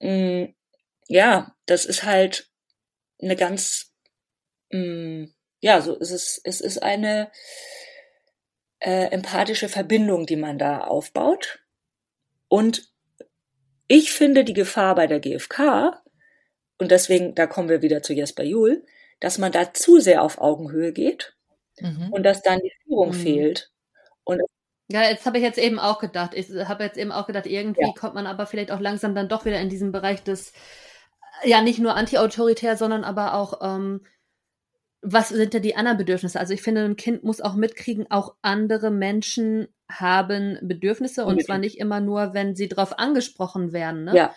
[0.00, 0.54] mh, mm,
[1.08, 2.50] ja, das ist halt
[3.20, 3.92] eine ganz,
[4.70, 7.30] mh, mm, ja, so ist es, es ist eine
[8.80, 11.60] äh, empathische Verbindung, die man da aufbaut.
[12.48, 12.92] Und
[13.88, 16.02] ich finde die Gefahr bei der GfK,
[16.78, 18.84] und deswegen, da kommen wir wieder zu Jesper Juhl,
[19.20, 21.34] dass man da zu sehr auf Augenhöhe geht
[21.80, 22.08] mhm.
[22.10, 23.14] und dass dann die Führung mhm.
[23.14, 23.70] fehlt.
[24.24, 24.42] Und
[24.88, 26.32] ja, jetzt habe ich jetzt eben auch gedacht.
[26.34, 27.92] Ich habe jetzt eben auch gedacht, irgendwie ja.
[27.98, 30.52] kommt man aber vielleicht auch langsam dann doch wieder in diesen Bereich des,
[31.44, 34.04] ja, nicht nur anti-autoritär, sondern aber auch, ähm,
[35.08, 36.40] was sind denn die anderen Bedürfnisse?
[36.40, 41.58] Also ich finde, ein Kind muss auch mitkriegen, auch andere Menschen haben Bedürfnisse und zwar
[41.58, 44.04] nicht immer nur, wenn sie darauf angesprochen werden.
[44.04, 44.16] Ne?
[44.16, 44.34] Ja.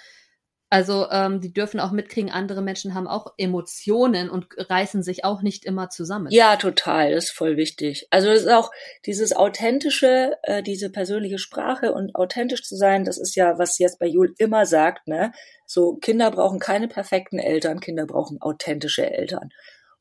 [0.70, 5.41] Also ähm, die dürfen auch mitkriegen, andere Menschen haben auch Emotionen und reißen sich auch
[5.41, 6.28] nicht immer zusammen.
[6.30, 8.05] Ja, total, das ist voll wichtig.
[8.11, 8.70] Also es ist auch
[9.07, 13.97] dieses authentische, äh, diese persönliche Sprache und authentisch zu sein, das ist ja, was jetzt
[13.97, 15.32] bei Jul immer sagt, ne?
[15.65, 19.49] So, Kinder brauchen keine perfekten Eltern, Kinder brauchen authentische Eltern.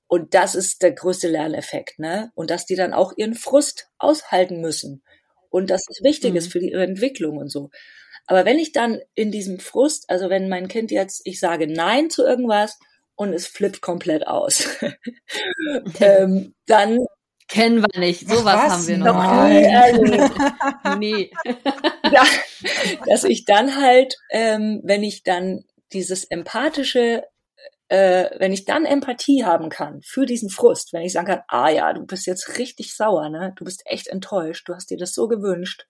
[0.09, 2.33] Und das ist der größte Lerneffekt, ne?
[2.35, 5.03] Und dass die dann auch ihren Frust aushalten müssen.
[5.51, 6.37] Und dass es wichtig mhm.
[6.37, 7.71] ist für die, ihre Entwicklung und so.
[8.27, 12.11] Aber wenn ich dann in diesem Frust, also wenn mein Kind jetzt, ich sage Nein
[12.11, 12.79] zu irgendwas
[13.15, 14.69] und es flippt komplett aus,
[16.01, 16.99] ähm, dann
[17.49, 18.29] Kennen wir nicht.
[18.29, 18.73] Sowas Was?
[18.73, 19.15] haben wir noch.
[20.85, 20.99] noch nie.
[20.99, 21.31] nee.
[22.13, 22.25] ja,
[23.07, 27.25] dass ich dann halt, ähm, wenn ich dann dieses empathische,
[27.89, 31.69] äh, wenn ich dann Empathie haben kann für diesen Frust, wenn ich sagen kann, ah
[31.71, 33.55] ja, du bist jetzt richtig sauer, ne?
[33.57, 35.87] Du bist echt enttäuscht, du hast dir das so gewünscht.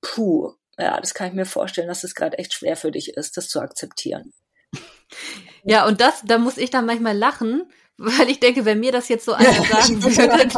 [0.00, 3.36] Puh, ja, das kann ich mir vorstellen, dass es gerade echt schwer für dich ist,
[3.36, 4.32] das zu akzeptieren.
[5.62, 9.10] Ja, und das, da muss ich dann manchmal lachen, weil ich denke, wenn mir das
[9.10, 10.48] jetzt so einer sagen würde,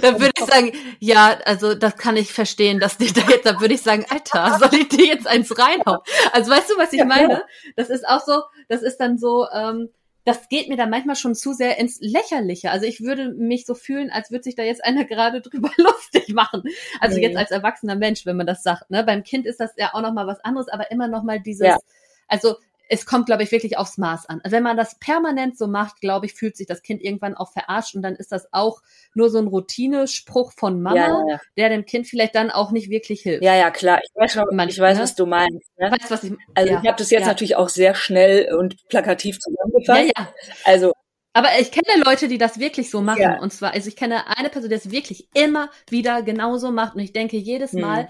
[0.00, 3.60] dann würde ich sagen, ja, also das kann ich verstehen, dass die da jetzt, dann
[3.60, 5.98] würde ich sagen, Alter, soll ich dir jetzt eins reinhauen?
[6.32, 7.44] Also weißt du, was ich meine?
[7.76, 9.90] Das ist auch so, das ist dann so, ähm,
[10.24, 12.70] das geht mir dann manchmal schon zu sehr ins Lächerliche.
[12.70, 16.34] Also ich würde mich so fühlen, als würde sich da jetzt einer gerade drüber lustig
[16.34, 16.62] machen.
[17.00, 17.22] Also nee.
[17.22, 18.90] jetzt als erwachsener Mensch, wenn man das sagt.
[18.90, 19.04] Ne?
[19.04, 21.66] Beim Kind ist das ja auch noch mal was anderes, aber immer noch mal dieses,
[21.66, 21.78] ja.
[22.26, 22.56] also
[22.88, 24.40] es kommt, glaube ich, wirklich aufs Maß an.
[24.42, 27.52] Also wenn man das permanent so macht, glaube ich, fühlt sich das Kind irgendwann auch
[27.52, 28.80] verarscht und dann ist das auch
[29.14, 31.40] nur so ein Routinespruch von Mama, ja, ja.
[31.56, 33.44] der dem Kind vielleicht dann auch nicht wirklich hilft.
[33.44, 34.00] Ja, ja, klar.
[34.02, 35.02] Ich weiß schon, Manchmal, ich weiß, ne?
[35.02, 35.70] was du meinst.
[35.78, 35.90] Ne?
[35.90, 39.38] Weißt, was ich, also ja, ich habe das jetzt natürlich auch sehr schnell und plakativ
[39.38, 40.12] zusammengefasst.
[40.16, 40.34] Ja, ja.
[40.64, 40.92] Also
[41.34, 43.38] aber ich kenne Leute, die das wirklich so machen.
[43.40, 46.96] Und zwar, also ich kenne eine Person, die das wirklich immer wieder genauso macht.
[46.96, 47.80] Und ich denke jedes hm.
[47.80, 48.08] Mal, hm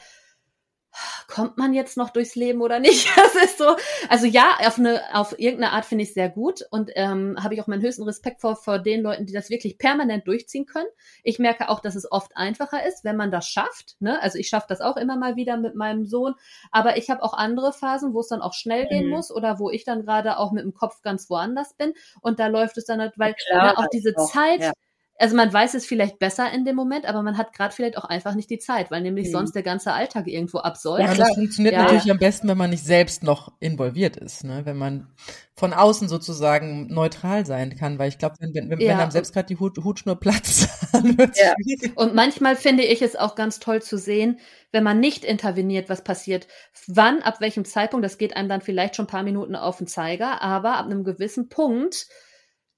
[1.29, 3.09] kommt man jetzt noch durchs Leben oder nicht?
[3.19, 3.77] Das ist so,
[4.09, 7.61] also ja, auf eine, auf irgendeine Art finde ich sehr gut und ähm, habe ich
[7.61, 10.87] auch meinen höchsten Respekt vor, vor den Leuten, die das wirklich permanent durchziehen können.
[11.25, 13.97] Ich merke auch, dass es oft einfacher ist, wenn man das schafft.
[14.01, 14.21] Ne?
[14.23, 16.35] Also ich schaffe das auch immer mal wieder mit meinem Sohn,
[16.71, 18.89] aber ich habe auch andere Phasen, wo es dann auch schnell mhm.
[18.89, 22.39] gehen muss oder wo ich dann gerade auch mit dem Kopf ganz woanders bin und
[22.41, 24.73] da läuft es dann halt, weil ne, auch diese auch, Zeit, ja
[25.21, 28.05] also man weiß es vielleicht besser in dem Moment, aber man hat gerade vielleicht auch
[28.05, 29.33] einfach nicht die Zeit, weil nämlich mhm.
[29.33, 31.03] sonst der ganze Alltag irgendwo absäuft.
[31.03, 31.83] Ja, das funktioniert ja.
[31.83, 34.61] natürlich am besten, wenn man nicht selbst noch involviert ist, ne?
[34.65, 35.09] wenn man
[35.57, 38.93] von außen sozusagen neutral sein kann, weil ich glaube, wenn, wenn, wenn, ja.
[38.93, 41.53] wenn einem selbst gerade die Hut, Hutschnur platzt, dann wird's ja.
[41.97, 44.39] Und manchmal finde ich es auch ganz toll zu sehen,
[44.71, 46.47] wenn man nicht interveniert, was passiert.
[46.87, 49.89] Wann, ab welchem Zeitpunkt, das geht einem dann vielleicht schon ein paar Minuten auf den
[49.89, 52.07] Zeiger, aber ab einem gewissen Punkt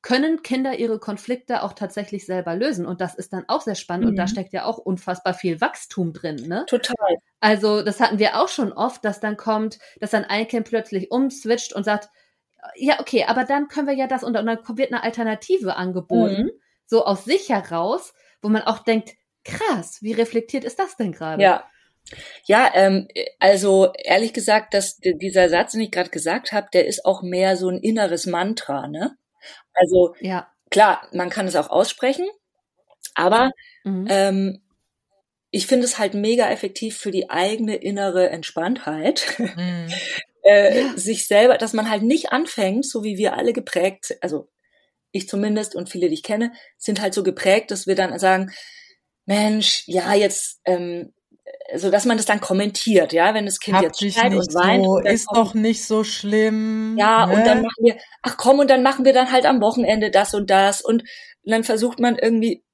[0.02, 2.86] können Kinder ihre Konflikte auch tatsächlich selber lösen.
[2.86, 4.04] Und das ist dann auch sehr spannend.
[4.04, 4.10] Mhm.
[4.10, 4.28] Und da mhm.
[4.28, 6.36] steckt ja auch unfassbar viel Wachstum drin.
[6.46, 6.64] Ne?
[6.66, 7.16] Total.
[7.40, 11.10] Also das hatten wir auch schon oft, dass dann kommt, dass dann ein Kind plötzlich
[11.10, 12.08] umswitcht und sagt,
[12.76, 16.44] ja, okay, aber dann können wir ja das und, und dann wird eine Alternative angeboten,
[16.44, 16.50] mhm.
[16.86, 21.42] so aus sich heraus, wo man auch denkt, krass, wie reflektiert ist das denn gerade?
[21.42, 21.64] Ja.
[22.44, 27.04] Ja, ähm, also ehrlich gesagt, dass dieser Satz, den ich gerade gesagt habe, der ist
[27.04, 29.16] auch mehr so ein inneres Mantra, ne?
[29.72, 30.50] Also ja.
[30.70, 32.28] klar, man kann es auch aussprechen,
[33.14, 33.50] aber
[33.84, 34.06] mhm.
[34.08, 34.62] ähm,
[35.50, 39.34] ich finde es halt mega effektiv für die eigene innere Entspanntheit.
[39.38, 39.88] Mhm.
[40.42, 40.96] äh, ja.
[40.96, 44.48] sich selber, dass man halt nicht anfängt, so wie wir alle geprägt, also
[45.12, 48.52] ich zumindest und viele, die ich kenne, sind halt so geprägt, dass wir dann sagen,
[49.26, 51.12] Mensch, ja, jetzt, ähm,
[51.76, 54.84] so dass man das dann kommentiert, ja, wenn das Kind Hab jetzt schreit und weint.
[54.84, 56.96] So, und ist kommt, doch nicht so schlimm.
[56.98, 57.34] Ja, ne?
[57.34, 60.34] und dann machen wir, ach komm, und dann machen wir dann halt am Wochenende das
[60.34, 61.04] und das und
[61.44, 62.64] dann versucht man irgendwie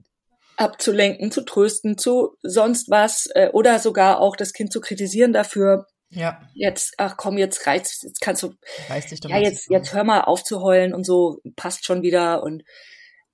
[0.56, 5.86] abzulenken, zu trösten, zu sonst was äh, oder sogar auch das Kind zu kritisieren dafür.
[6.08, 6.40] Ja.
[6.54, 8.54] Jetzt, ach komm, jetzt reizt, jetzt kannst du,
[8.88, 12.02] Reiß dich doch ja, jetzt, jetzt hör mal auf zu heulen und so, passt schon
[12.02, 12.62] wieder und,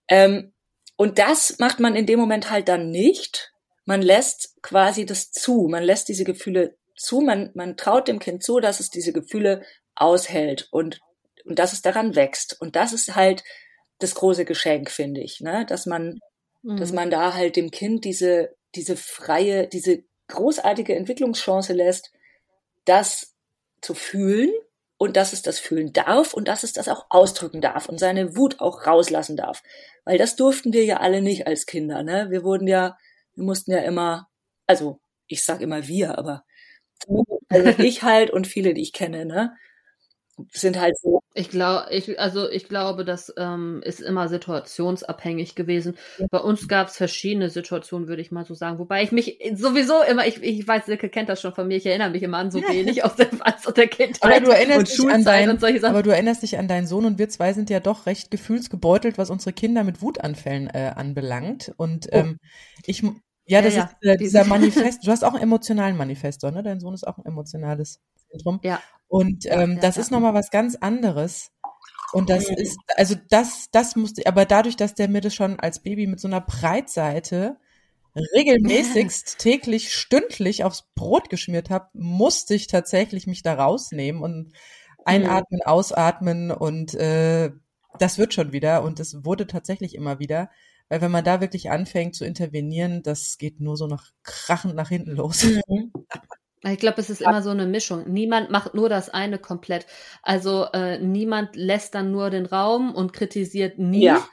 [0.08, 0.52] ähm,
[0.96, 3.51] und das macht man in dem Moment halt dann nicht.
[3.84, 8.42] Man lässt quasi das zu, man lässt diese Gefühle zu, man, man traut dem Kind
[8.42, 9.62] zu, dass es diese Gefühle
[9.94, 11.00] aushält und,
[11.44, 12.60] und dass es daran wächst.
[12.60, 13.42] Und das ist halt
[13.98, 15.66] das große Geschenk, finde ich, ne?
[15.66, 16.20] dass man
[16.62, 16.76] mhm.
[16.76, 22.10] dass man da halt dem Kind diese, diese freie, diese großartige Entwicklungschance lässt,
[22.84, 23.34] das
[23.80, 24.50] zu fühlen
[24.96, 28.36] und dass es das fühlen darf und dass es das auch ausdrücken darf und seine
[28.36, 29.62] Wut auch rauslassen darf.
[30.04, 32.28] Weil das durften wir ja alle nicht als Kinder, ne?
[32.30, 32.96] Wir wurden ja,
[33.34, 34.28] wir mussten ja immer,
[34.66, 36.44] also ich sag immer wir, aber
[37.48, 39.56] also ich halt und viele, die ich kenne, ne?
[40.50, 41.20] Sind halt so.
[41.34, 45.96] Ich glaube, ich, also ich glaube, das ähm, ist immer situationsabhängig gewesen.
[46.18, 46.26] Ja.
[46.30, 48.78] Bei uns gab es verschiedene Situationen, würde ich mal so sagen.
[48.78, 51.86] Wobei ich mich sowieso immer, ich, ich weiß, Silke kennt das schon von mir, ich
[51.86, 55.08] erinnere mich immer an so wenig aus der, aus der Kindheit aber du erinnerst und
[55.08, 55.94] dich an dein, und solche Sachen.
[55.94, 59.18] Aber du erinnerst dich an deinen Sohn und wir zwei sind ja doch recht gefühlsgebeutelt,
[59.18, 61.72] was unsere Kinder mit Wutanfällen äh, anbelangt.
[61.76, 62.16] Und oh.
[62.16, 62.38] ähm,
[62.84, 63.02] ich
[63.46, 64.12] ja, das ja, ja.
[64.12, 65.00] ist äh, dieser Manifest.
[65.06, 66.62] Du hast auch einen emotionalen Manifestor, ne?
[66.62, 68.60] Dein Sohn ist auch ein emotionales Zentrum.
[68.62, 68.80] Ja.
[69.08, 71.50] Und ähm, ja, das ist nochmal was ganz anderes.
[72.12, 72.56] Und das mhm.
[72.56, 76.20] ist, also das, das musste, aber dadurch, dass der mir das schon als Baby mit
[76.20, 77.56] so einer Breitseite
[78.14, 84.52] regelmäßigst täglich, stündlich aufs Brot geschmiert habe, musste ich tatsächlich mich da rausnehmen und
[85.04, 85.68] einatmen, mhm.
[85.68, 87.50] ausatmen und äh,
[87.98, 90.50] das wird schon wieder und es wurde tatsächlich immer wieder.
[90.88, 94.88] Weil wenn man da wirklich anfängt zu intervenieren, das geht nur so nach krachend nach
[94.88, 95.44] hinten los.
[95.44, 95.92] Mhm.
[96.64, 98.04] Ich glaube, es ist immer so eine Mischung.
[98.08, 99.86] Niemand macht nur das eine komplett.
[100.22, 104.04] Also äh, niemand lässt dann nur den Raum und kritisiert nie.
[104.04, 104.24] Ja.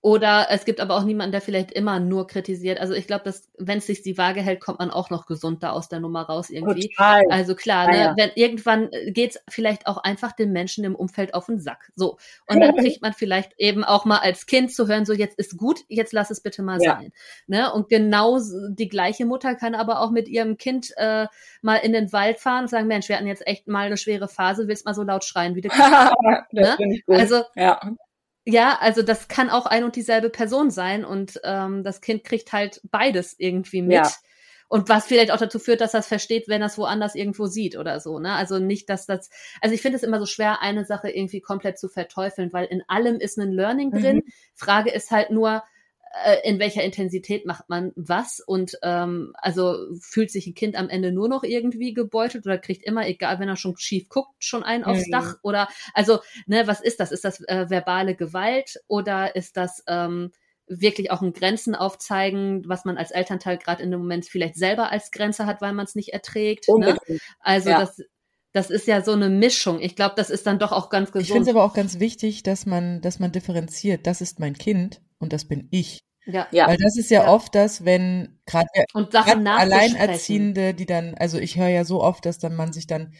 [0.00, 2.78] Oder es gibt aber auch niemanden, der vielleicht immer nur kritisiert.
[2.78, 5.64] Also ich glaube, dass wenn es sich die Waage hält, kommt man auch noch gesund
[5.64, 6.88] da aus der Nummer raus irgendwie.
[6.88, 7.24] Total.
[7.30, 8.14] Also klar, ne, ja.
[8.16, 11.90] wenn irgendwann geht's vielleicht auch einfach den Menschen im Umfeld auf den Sack.
[11.96, 15.36] So und dann kriegt man vielleicht eben auch mal als Kind zu hören, so jetzt
[15.36, 16.92] ist gut, jetzt lass es bitte mal ja.
[16.92, 17.12] sein.
[17.48, 17.72] Ne?
[17.72, 18.38] Und genau
[18.68, 21.26] die gleiche Mutter kann aber auch mit ihrem Kind äh,
[21.60, 24.28] mal in den Wald fahren und sagen, Mensch, wir hatten jetzt echt mal eine schwere
[24.28, 26.14] Phase, willst mal so laut schreien, wie du kannst.
[26.52, 26.76] ne?
[27.08, 27.80] Also ja.
[28.50, 32.50] Ja, also das kann auch ein und dieselbe Person sein und ähm, das Kind kriegt
[32.54, 33.92] halt beides irgendwie mit.
[33.92, 34.10] Ja.
[34.68, 38.00] Und was vielleicht auch dazu führt, dass das versteht, wenn das woanders irgendwo sieht oder
[38.00, 38.18] so.
[38.18, 38.32] Ne?
[38.32, 39.28] Also nicht, dass das,
[39.60, 42.82] also ich finde es immer so schwer, eine Sache irgendwie komplett zu verteufeln, weil in
[42.88, 44.16] allem ist ein Learning drin.
[44.16, 44.32] Mhm.
[44.54, 45.62] Frage ist halt nur,
[46.42, 51.12] in welcher Intensität macht man was und ähm, also fühlt sich ein Kind am Ende
[51.12, 54.84] nur noch irgendwie gebeutelt oder kriegt immer, egal wenn er schon schief guckt, schon einen
[54.84, 55.12] aufs mhm.
[55.12, 57.12] Dach oder also, ne, was ist das?
[57.12, 60.32] Ist das äh, verbale Gewalt oder ist das ähm,
[60.66, 64.90] wirklich auch ein Grenzen aufzeigen, was man als Elternteil gerade in dem Moment vielleicht selber
[64.90, 66.68] als Grenze hat, weil man es nicht erträgt.
[66.68, 66.96] Ne?
[67.40, 67.80] Also ja.
[67.80, 68.02] das
[68.52, 69.80] das ist ja so eine Mischung.
[69.80, 71.26] Ich glaube, das ist dann doch auch ganz gesund.
[71.26, 74.06] Ich finde es aber auch ganz wichtig, dass man, dass man differenziert.
[74.06, 76.00] Das ist mein Kind und das bin ich.
[76.26, 76.46] Ja.
[76.50, 76.66] ja.
[76.66, 77.32] Weil das ist ja, ja.
[77.32, 82.54] oft das, wenn gerade Alleinerziehende, die dann, also ich höre ja so oft, dass dann
[82.54, 83.14] man sich dann,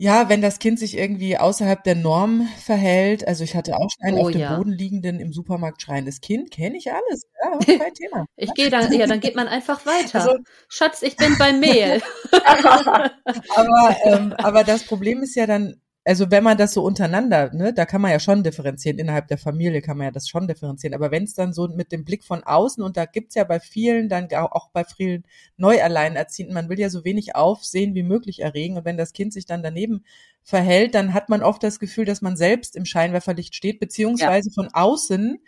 [0.00, 4.08] ja, wenn das Kind sich irgendwie außerhalb der Norm verhält, also ich hatte auch schon
[4.08, 4.56] einen oh, auf dem ja.
[4.56, 8.24] Boden liegenden im Supermarkt schreiendes Kind, kenne ich alles, ja, kein Thema.
[8.34, 10.20] ich gehe dann, ja, dann geht man einfach weiter.
[10.20, 10.38] Also,
[10.70, 12.00] Schatz, ich bin beim Mehl.
[12.32, 17.72] aber, ähm, aber das Problem ist ja dann, also wenn man das so untereinander, ne,
[17.72, 20.92] da kann man ja schon differenzieren, innerhalb der Familie kann man ja das schon differenzieren,
[20.92, 23.60] aber wenn es dann so mit dem Blick von außen, und da gibt's ja bei
[23.60, 25.22] vielen, dann auch bei vielen
[25.56, 29.46] Neualleinerziehenden, man will ja so wenig Aufsehen wie möglich erregen, und wenn das Kind sich
[29.46, 30.04] dann daneben
[30.42, 34.52] verhält, dann hat man oft das Gefühl, dass man selbst im Scheinwerferlicht steht, beziehungsweise ja.
[34.52, 35.38] von außen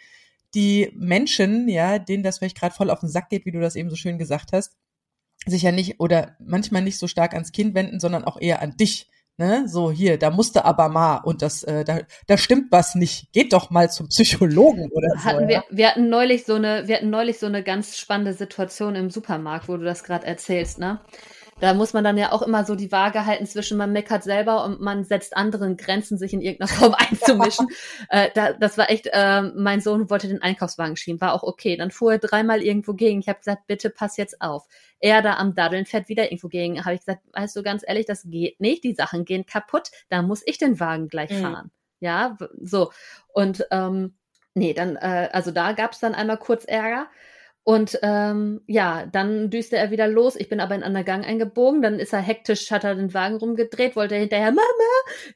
[0.55, 3.75] die Menschen, ja, denen das vielleicht gerade voll auf den Sack geht, wie du das
[3.75, 4.77] eben so schön gesagt hast,
[5.45, 8.77] sich ja nicht oder manchmal nicht so stark ans Kind wenden, sondern auch eher an
[8.77, 9.09] dich
[9.43, 9.67] Ne?
[9.67, 13.33] So hier, da musste aber mal und das, äh, da, da stimmt was nicht.
[13.33, 15.49] Geht doch mal zum Psychologen oder hatten so.
[15.49, 15.65] Wir, ja?
[15.69, 19.69] wir hatten neulich so eine, wir hatten neulich so eine ganz spannende Situation im Supermarkt,
[19.69, 21.01] wo du das gerade erzählst, ne?
[21.63, 24.65] Da muss man dann ja auch immer so die Waage halten zwischen man meckert selber
[24.65, 27.69] und man setzt anderen Grenzen, sich in irgendeiner Form einzumischen.
[28.09, 31.77] äh, da, das war echt, äh, mein Sohn wollte den Einkaufswagen schieben, war auch okay.
[31.77, 33.21] Dann fuhr er dreimal irgendwo gegen.
[33.21, 34.67] Ich habe gesagt, bitte pass jetzt auf.
[34.99, 36.85] Er da am Daddeln fährt wieder irgendwo gegen.
[36.85, 38.83] Habe ich gesagt, weißt du ganz ehrlich, das geht nicht.
[38.83, 39.93] Die Sachen gehen kaputt.
[40.09, 41.43] Da muss ich den Wagen gleich mhm.
[41.43, 41.71] fahren.
[42.01, 42.91] Ja, so.
[43.33, 44.17] Und ähm,
[44.55, 47.07] nee, dann, äh, also da gab's dann einmal kurz Ärger.
[47.65, 50.35] Und ähm, ja, dann düste er wieder los.
[50.35, 51.81] Ich bin aber in einen Gang eingebogen.
[51.81, 54.63] Dann ist er hektisch, hat er den Wagen rumgedreht, wollte hinterher Mama,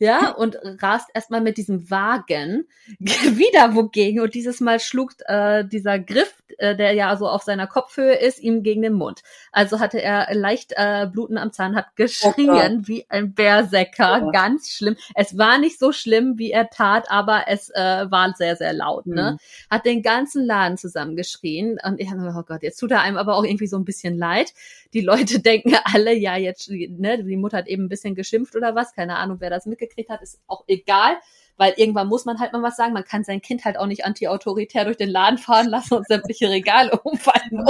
[0.01, 2.67] ja, und rast erstmal mit diesem Wagen
[2.99, 4.21] wieder wogegen.
[4.21, 8.41] Und dieses Mal schlug äh, dieser Griff, äh, der ja so auf seiner Kopfhöhe ist,
[8.41, 9.23] ihm gegen den Mund.
[9.53, 14.31] Also hatte er leicht äh, Bluten am Zahn, hat geschrien oh wie ein Bärsäcker, oh.
[14.31, 14.97] ganz schlimm.
[15.15, 19.07] Es war nicht so schlimm, wie er tat, aber es äh, war sehr, sehr laut.
[19.07, 19.33] Ne?
[19.33, 19.71] Mhm.
[19.71, 23.45] Hat den ganzen Laden zusammengeschrien und ich oh Gott, jetzt tut er einem aber auch
[23.45, 24.53] irgendwie so ein bisschen leid.
[24.93, 28.75] Die Leute denken alle, ja, jetzt, ne, die Mutter hat eben ein bisschen geschimpft oder
[28.75, 31.17] was, keine Ahnung, wer das mitgekriegt hat, ist auch egal
[31.57, 32.93] weil irgendwann muss man halt mal was sagen.
[32.93, 36.51] Man kann sein Kind halt auch nicht anti-autoritär durch den Laden fahren lassen und sämtliche
[36.51, 37.65] Regale umfallen.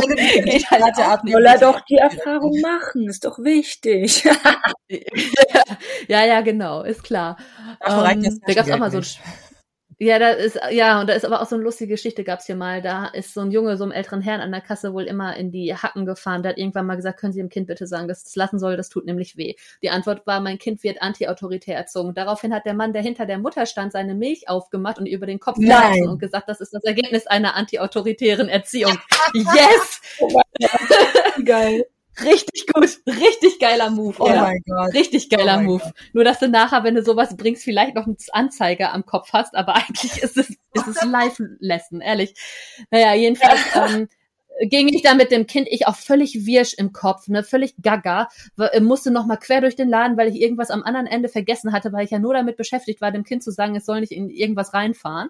[0.45, 0.97] Geht halt.
[0.97, 4.25] Soll er doch die Erfahrung machen, ist doch wichtig.
[6.09, 7.37] ja, ja, genau, ist klar.
[7.87, 9.05] Um, ähm, da gab es auch mal so ein
[9.99, 12.57] ja, da ist, ja, und da ist aber auch so eine lustige Geschichte gab's hier
[12.57, 12.83] mal.
[12.83, 15.51] Da ist so ein Junge, so einem älteren Herrn an der Kasse wohl immer in
[15.51, 16.43] die Hacken gefahren.
[16.43, 18.77] Der hat irgendwann mal gesagt, können Sie dem Kind bitte sagen, dass es lassen soll,
[18.77, 19.55] das tut nämlich weh.
[19.83, 22.13] Die Antwort war, mein Kind wird anti-autoritär erzogen.
[22.13, 25.41] Daraufhin hat der Mann, der hinter der Mutter stand, seine Milch aufgemacht und über den
[25.41, 28.99] Kopf gelassen und gesagt, das ist das Ergebnis einer anti-autoritären Erziehung.
[29.35, 30.03] yes!
[30.21, 30.29] Oh
[31.45, 31.87] Geil.
[32.25, 34.17] Richtig gut, richtig geiler Move.
[34.19, 34.43] Oh ja.
[34.43, 34.95] mein Gott.
[34.95, 35.83] Richtig geiler oh Move.
[35.83, 35.95] Gott.
[36.13, 39.55] Nur, dass du nachher, wenn du sowas bringst, vielleicht noch einen Anzeiger am Kopf hast,
[39.55, 42.35] aber eigentlich ist es, ist es Live-Lesson, ehrlich.
[42.91, 44.09] Naja, jedenfalls, ähm,
[44.61, 48.29] ging ich da mit dem Kind, ich auch völlig wirsch im Kopf, ne, völlig gaga,
[48.59, 51.73] äh, musste noch mal quer durch den Laden, weil ich irgendwas am anderen Ende vergessen
[51.73, 54.13] hatte, weil ich ja nur damit beschäftigt war, dem Kind zu sagen, es soll nicht
[54.13, 55.29] in irgendwas reinfahren.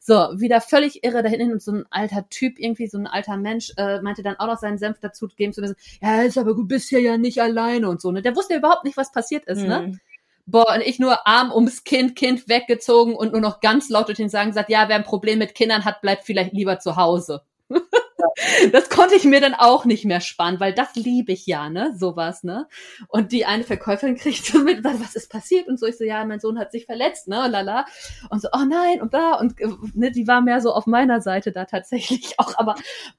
[0.00, 3.36] So, wieder völlig irre da hinten und so ein alter Typ, irgendwie so ein alter
[3.36, 6.54] Mensch, äh, meinte dann auch noch seinen Senf dazu geben zu müssen, ja, ist aber
[6.54, 8.22] du bist hier ja nicht alleine und so, ne.
[8.22, 9.80] Der wusste überhaupt nicht, was passiert ist, ne?
[9.80, 9.90] mhm.
[9.92, 10.00] ne.
[10.48, 14.18] Boah, und ich nur Arm ums Kind, Kind weggezogen und nur noch ganz laut durch
[14.18, 17.42] den Sagen sagt, ja, wer ein Problem mit Kindern hat, bleibt vielleicht lieber zu Hause.
[18.72, 21.94] das konnte ich mir dann auch nicht mehr sparen, weil das liebe ich ja, ne,
[21.96, 22.66] sowas, ne.
[23.08, 25.68] Und die eine Verkäuferin kriegt so mit, was ist passiert?
[25.68, 27.86] Und so, ich so, ja, mein Sohn hat sich verletzt, ne, lala.
[28.30, 29.54] Und so, oh nein, und da, und
[29.94, 32.74] ne, die war mehr so auf meiner Seite da tatsächlich auch, aber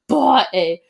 [0.07, 0.81] boah, ey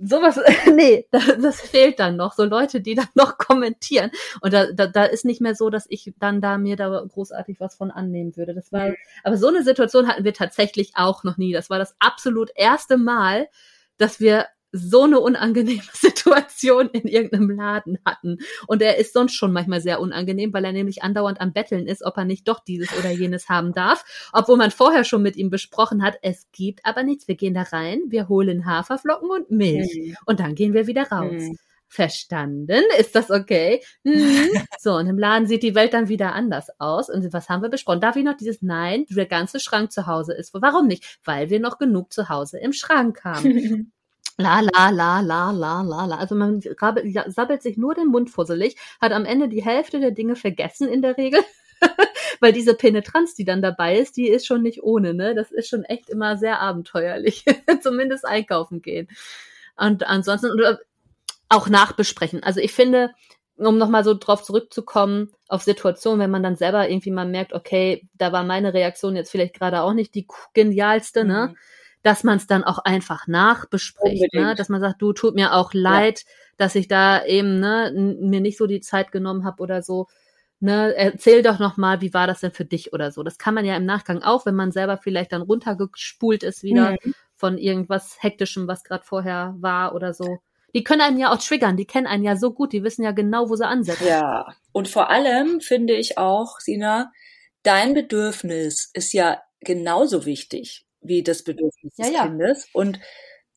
[0.00, 0.40] sowas,
[0.74, 2.34] nee, das, das fehlt dann noch.
[2.34, 4.10] So Leute, die dann noch kommentieren.
[4.40, 7.60] Und da, da, da ist nicht mehr so, dass ich dann da mir da großartig
[7.60, 8.54] was von annehmen würde.
[8.54, 8.92] Das war,
[9.22, 11.52] aber so eine Situation hatten wir tatsächlich auch noch nie.
[11.52, 13.48] Das war das absolut erste Mal,
[13.96, 18.38] dass wir so eine unangenehme Situation in irgendeinem Laden hatten.
[18.66, 22.04] Und er ist sonst schon manchmal sehr unangenehm, weil er nämlich andauernd am Betteln ist,
[22.04, 24.04] ob er nicht doch dieses oder jenes haben darf.
[24.32, 27.28] Obwohl man vorher schon mit ihm besprochen hat, es gibt aber nichts.
[27.28, 29.94] Wir gehen da rein, wir holen Haferflocken und Milch.
[29.94, 30.16] Mhm.
[30.26, 31.30] Und dann gehen wir wieder raus.
[31.30, 31.56] Mhm.
[31.86, 32.82] Verstanden?
[32.98, 33.80] Ist das okay?
[34.04, 34.14] Hm.
[34.80, 37.08] So, und im Laden sieht die Welt dann wieder anders aus.
[37.08, 38.00] Und was haben wir besprochen?
[38.00, 40.52] Darf ich noch dieses Nein, der ganze Schrank zu Hause ist?
[40.52, 41.20] Warum nicht?
[41.24, 43.92] Weil wir noch genug zu Hause im Schrank haben.
[44.36, 46.16] La, la, la, la, la, la, la.
[46.16, 50.34] Also man sabbelt sich nur den Mund fusselig, hat am Ende die Hälfte der Dinge
[50.34, 51.40] vergessen in der Regel.
[52.40, 55.36] Weil diese Penetranz, die dann dabei ist, die ist schon nicht ohne, ne?
[55.36, 57.44] Das ist schon echt immer sehr abenteuerlich.
[57.80, 59.08] Zumindest einkaufen gehen.
[59.76, 60.50] Und ansonsten
[61.48, 62.42] auch nachbesprechen.
[62.42, 63.10] Also ich finde,
[63.56, 68.08] um nochmal so drauf zurückzukommen, auf Situationen, wenn man dann selber irgendwie mal merkt, okay,
[68.14, 71.50] da war meine Reaktion jetzt vielleicht gerade auch nicht die genialste, ne?
[71.52, 71.56] Mhm
[72.04, 74.54] dass man es dann auch einfach nachbespricht, ne?
[74.54, 76.32] dass man sagt, du tut mir auch leid, ja.
[76.58, 80.06] dass ich da eben ne, mir nicht so die Zeit genommen habe oder so.
[80.60, 83.22] Ne, erzähl doch noch mal, wie war das denn für dich oder so.
[83.22, 86.92] Das kann man ja im Nachgang auch, wenn man selber vielleicht dann runtergespult ist wieder
[87.02, 87.14] mhm.
[87.34, 90.38] von irgendwas hektischem, was gerade vorher war oder so.
[90.74, 93.12] Die können einen ja auch triggern, die kennen einen ja so gut, die wissen ja
[93.12, 94.06] genau, wo sie ansetzen.
[94.06, 97.12] Ja, und vor allem finde ich auch, Sina,
[97.62, 102.22] dein Bedürfnis ist ja genauso wichtig wie das Bedürfnis ja, des ja.
[102.24, 102.68] Kindes.
[102.72, 103.00] Und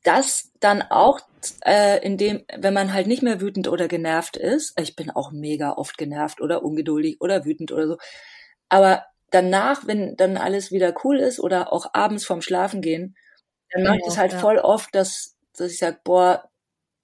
[0.04, 1.20] das dann auch,
[1.66, 5.32] äh, in dem, wenn man halt nicht mehr wütend oder genervt ist, ich bin auch
[5.32, 7.98] mega oft genervt oder ungeduldig oder wütend oder so,
[8.70, 13.18] aber danach, wenn dann alles wieder cool ist oder auch abends vorm Schlafen gehen,
[13.72, 14.40] dann mache ich das halt ja.
[14.40, 16.50] voll oft, dass, dass ich sage, boah,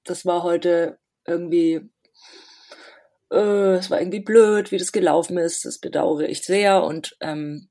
[0.06, 1.90] das war heute irgendwie,
[3.32, 7.70] äh, es war irgendwie blöd, wie das gelaufen ist, das bedauere ich sehr und ähm,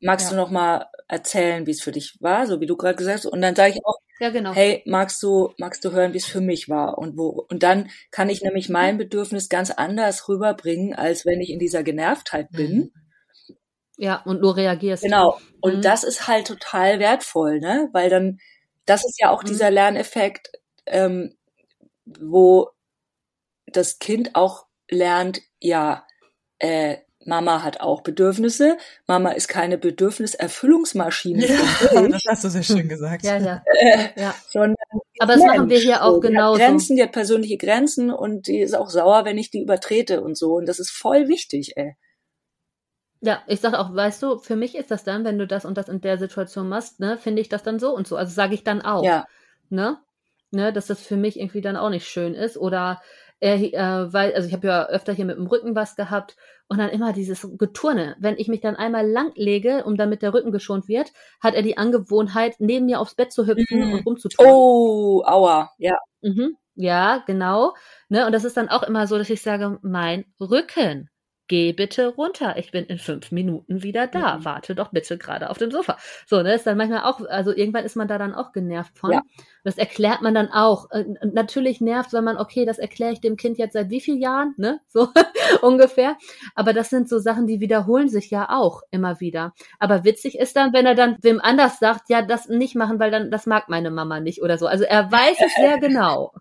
[0.00, 0.36] magst ja.
[0.36, 3.26] du noch mal erzählen, wie es für dich war, so wie du gerade gesagt hast?
[3.26, 4.52] Und dann sage ich auch, Ja, genau.
[4.52, 6.98] Hey, magst du, magst du hören, wie es für mich war?
[6.98, 11.50] Und wo, und dann kann ich nämlich mein Bedürfnis ganz anders rüberbringen, als wenn ich
[11.50, 12.76] in dieser Genervtheit bin.
[12.76, 12.92] Mhm.
[13.96, 15.02] Ja, und nur reagierst.
[15.02, 15.38] Genau.
[15.60, 15.82] Und mhm.
[15.82, 17.90] das ist halt total wertvoll, ne?
[17.92, 18.38] Weil dann,
[18.86, 19.48] das ist ja auch mhm.
[19.48, 20.50] dieser Lerneffekt,
[20.86, 21.36] ähm,
[22.06, 22.70] wo
[23.66, 26.06] das Kind auch lernt, ja,
[26.58, 26.98] äh,
[27.30, 28.76] Mama hat auch Bedürfnisse.
[29.06, 31.46] Mama ist keine Bedürfniserfüllungsmaschine.
[31.92, 33.24] Ja, das hast du sehr schön gesagt.
[33.24, 33.62] Ja, ja.
[33.66, 34.34] Äh, ja.
[34.48, 34.76] Sondern
[35.20, 35.56] Aber das Mensch.
[35.56, 36.58] machen wir hier auch genauso.
[36.58, 39.62] Die hat Grenzen, die hat persönliche Grenzen und die ist auch sauer, wenn ich die
[39.62, 40.54] übertrete und so.
[40.54, 41.96] Und das ist voll wichtig, ey.
[43.20, 45.78] Ja, ich sag auch, weißt du, für mich ist das dann, wenn du das und
[45.78, 48.16] das in der Situation machst, ne, finde ich das dann so und so.
[48.16, 49.04] Also sage ich dann auch.
[49.04, 49.26] Ja.
[49.68, 49.98] Ne?
[50.50, 52.56] Ne, dass das für mich irgendwie dann auch nicht schön ist.
[52.56, 53.00] Oder
[53.40, 56.36] er, äh, weil, also ich habe ja öfter hier mit dem Rücken was gehabt
[56.68, 58.16] und dann immer dieses Geturne.
[58.20, 61.62] Wenn ich mich dann einmal lang lege, um damit der Rücken geschont wird, hat er
[61.62, 63.92] die Angewohnheit, neben mir aufs Bett zu hüpfen mhm.
[63.92, 64.46] und rumzutun.
[64.46, 65.96] Oh, aua, ja.
[66.20, 66.56] Mhm.
[66.76, 67.74] Ja, genau.
[68.08, 71.10] Ne, und das ist dann auch immer so, dass ich sage, mein Rücken
[71.50, 72.56] geh bitte runter.
[72.58, 74.38] Ich bin in fünf Minuten wieder da.
[74.38, 74.44] Mhm.
[74.44, 75.98] Warte doch bitte gerade auf dem Sofa.
[76.26, 79.10] So, ne, ist dann manchmal auch, also irgendwann ist man da dann auch genervt von.
[79.10, 79.22] Ja.
[79.64, 80.86] Das erklärt man dann auch.
[81.22, 84.54] Natürlich nervt, wenn man, okay, das erkläre ich dem Kind jetzt seit wie vielen Jahren,
[84.56, 85.08] ne, so
[85.62, 86.16] ungefähr.
[86.54, 89.54] Aber das sind so Sachen, die wiederholen sich ja auch immer wieder.
[89.78, 93.10] Aber witzig ist dann, wenn er dann wem anders sagt, ja, das nicht machen, weil
[93.10, 94.66] dann, das mag meine Mama nicht oder so.
[94.66, 96.32] Also er weiß es sehr genau.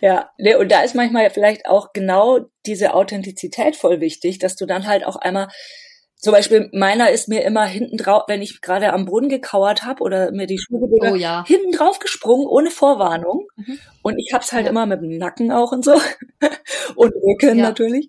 [0.00, 4.66] ja, ne, und da ist manchmal vielleicht auch genau diese Authentizität voll wichtig, dass du
[4.66, 5.48] dann halt auch einmal
[6.18, 10.02] zum Beispiel meiner ist mir immer hinten drauf, wenn ich gerade am Brunnen gekauert habe
[10.02, 11.44] oder mir die Schuhe oh, ja.
[11.46, 13.78] hinten drauf gesprungen ohne Vorwarnung mhm.
[14.02, 14.70] und ich hab's halt ja.
[14.70, 15.92] immer mit dem Nacken auch und so
[16.96, 17.64] und Rücken ja.
[17.64, 18.08] natürlich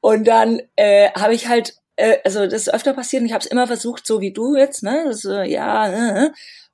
[0.00, 3.44] und dann äh, habe ich halt äh, also das ist öfter passiert und ich habe
[3.44, 6.30] es immer versucht so wie du jetzt ne das, äh, ja äh,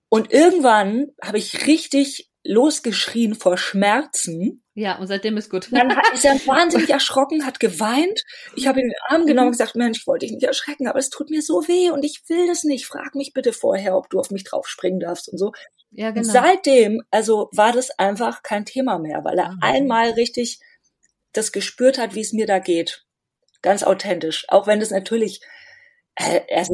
[0.08, 4.62] und irgendwann habe ich richtig losgeschrien vor Schmerzen.
[4.76, 5.68] Ja, und seitdem ist gut.
[5.70, 8.22] Dann hat, ist er wahnsinnig erschrocken, hat geweint.
[8.56, 10.88] Ich habe ihn in den Arm genommen und gesagt, Mensch, ich wollte dich nicht erschrecken,
[10.88, 12.86] aber es tut mir so weh und ich will das nicht.
[12.86, 15.52] Frag mich bitte vorher, ob du auf mich drauf springen darfst und so.
[15.92, 16.26] Ja, genau.
[16.26, 20.58] Und seitdem, also war das einfach kein Thema mehr, weil er ah, einmal richtig
[21.32, 23.04] das gespürt hat, wie es mir da geht.
[23.62, 24.44] Ganz authentisch.
[24.48, 25.40] Auch wenn das natürlich,
[26.16, 26.72] äh, er ist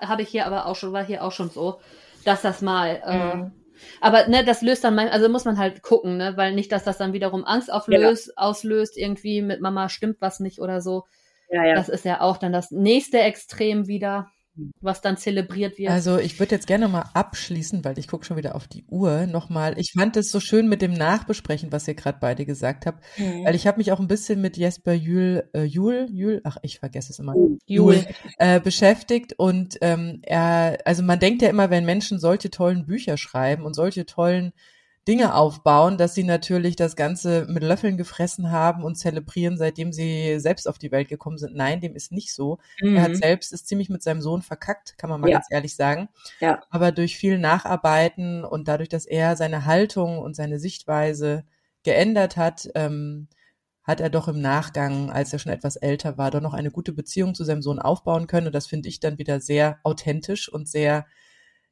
[0.00, 1.80] Habe ich hier aber auch schon, war hier auch schon so,
[2.24, 3.63] dass das mal, äh, mhm.
[4.00, 6.98] Aber ne, das löst dann, also muss man halt gucken, ne, weil nicht, dass das
[6.98, 8.32] dann wiederum Angst auflöst, ja.
[8.36, 11.04] auslöst, irgendwie mit Mama stimmt was nicht oder so.
[11.50, 11.74] Ja, ja.
[11.74, 14.30] Das ist ja auch dann das nächste Extrem wieder
[14.80, 15.90] was dann zelebriert wird.
[15.90, 19.26] Also ich würde jetzt gerne mal abschließen, weil ich gucke schon wieder auf die Uhr
[19.26, 19.78] nochmal.
[19.78, 23.44] Ich fand es so schön mit dem Nachbesprechen, was ihr gerade beide gesagt habt, mhm.
[23.44, 26.78] weil ich habe mich auch ein bisschen mit Jesper Jül, äh, Jül, Jül, ach ich
[26.78, 27.34] vergesse es immer,
[27.66, 28.04] Jül,
[28.38, 33.16] äh, beschäftigt und ähm, er, also man denkt ja immer, wenn Menschen solche tollen Bücher
[33.16, 34.52] schreiben und solche tollen
[35.06, 40.40] Dinge aufbauen, dass sie natürlich das Ganze mit Löffeln gefressen haben und zelebrieren, seitdem sie
[40.40, 41.54] selbst auf die Welt gekommen sind.
[41.54, 42.58] Nein, dem ist nicht so.
[42.80, 42.96] Mhm.
[42.96, 43.16] Er hat mhm.
[43.16, 45.36] selbst ist ziemlich mit seinem Sohn verkackt, kann man mal ja.
[45.36, 46.08] ganz ehrlich sagen.
[46.40, 46.62] Ja.
[46.70, 51.44] Aber durch viel Nacharbeiten und dadurch, dass er seine Haltung und seine Sichtweise
[51.82, 53.28] geändert hat, ähm,
[53.82, 56.94] hat er doch im Nachgang, als er schon etwas älter war, doch noch eine gute
[56.94, 58.46] Beziehung zu seinem Sohn aufbauen können.
[58.46, 61.04] Und das finde ich dann wieder sehr authentisch und sehr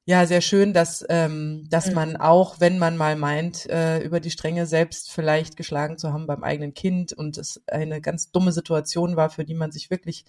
[0.05, 1.95] ja, sehr schön, dass, ähm, dass mhm.
[1.95, 6.27] man auch, wenn man mal meint, äh, über die Stränge selbst vielleicht geschlagen zu haben
[6.27, 10.25] beim eigenen Kind und es eine ganz dumme Situation war, für die man sich wirklich,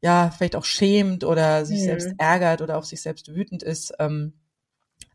[0.00, 1.84] ja, vielleicht auch schämt oder sich mhm.
[1.84, 4.32] selbst ärgert oder auf sich selbst wütend ist, ähm,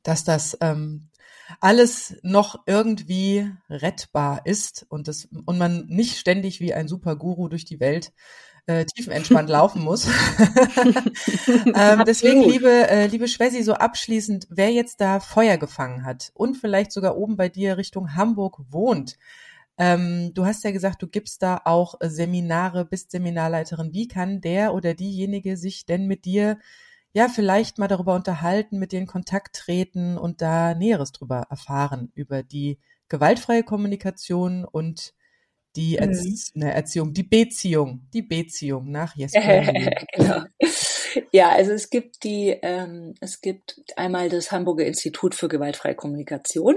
[0.03, 1.09] dass das ähm,
[1.59, 7.47] alles noch irgendwie rettbar ist und das und man nicht ständig wie ein super Guru
[7.47, 8.11] durch die Welt
[8.67, 10.07] äh, tiefenentspannt laufen muss.
[11.73, 16.55] ähm, deswegen, liebe, äh, liebe Schwesi, so abschließend, wer jetzt da Feuer gefangen hat und
[16.55, 19.17] vielleicht sogar oben bei dir Richtung Hamburg wohnt,
[19.77, 23.93] ähm, du hast ja gesagt, du gibst da auch Seminare, bist Seminarleiterin.
[23.93, 26.57] Wie kann der oder diejenige sich denn mit dir
[27.13, 32.11] ja vielleicht mal darüber unterhalten, mit dir in Kontakt treten und da Näheres drüber erfahren,
[32.15, 35.13] über die gewaltfreie Kommunikation und
[35.77, 36.09] die mhm.
[36.09, 36.61] Erzie mhm.
[36.63, 39.71] Erziehung, die Beziehung, die Beziehung nach Jesper.
[40.13, 40.43] genau.
[41.31, 46.75] Ja, also es gibt die, ähm, es gibt einmal das Hamburger Institut für gewaltfreie Kommunikation.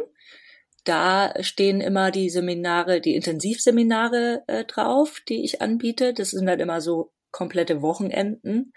[0.85, 6.15] Da stehen immer die Seminare, die Intensivseminare äh, drauf, die ich anbiete.
[6.15, 8.73] Das sind halt immer so komplette Wochenenden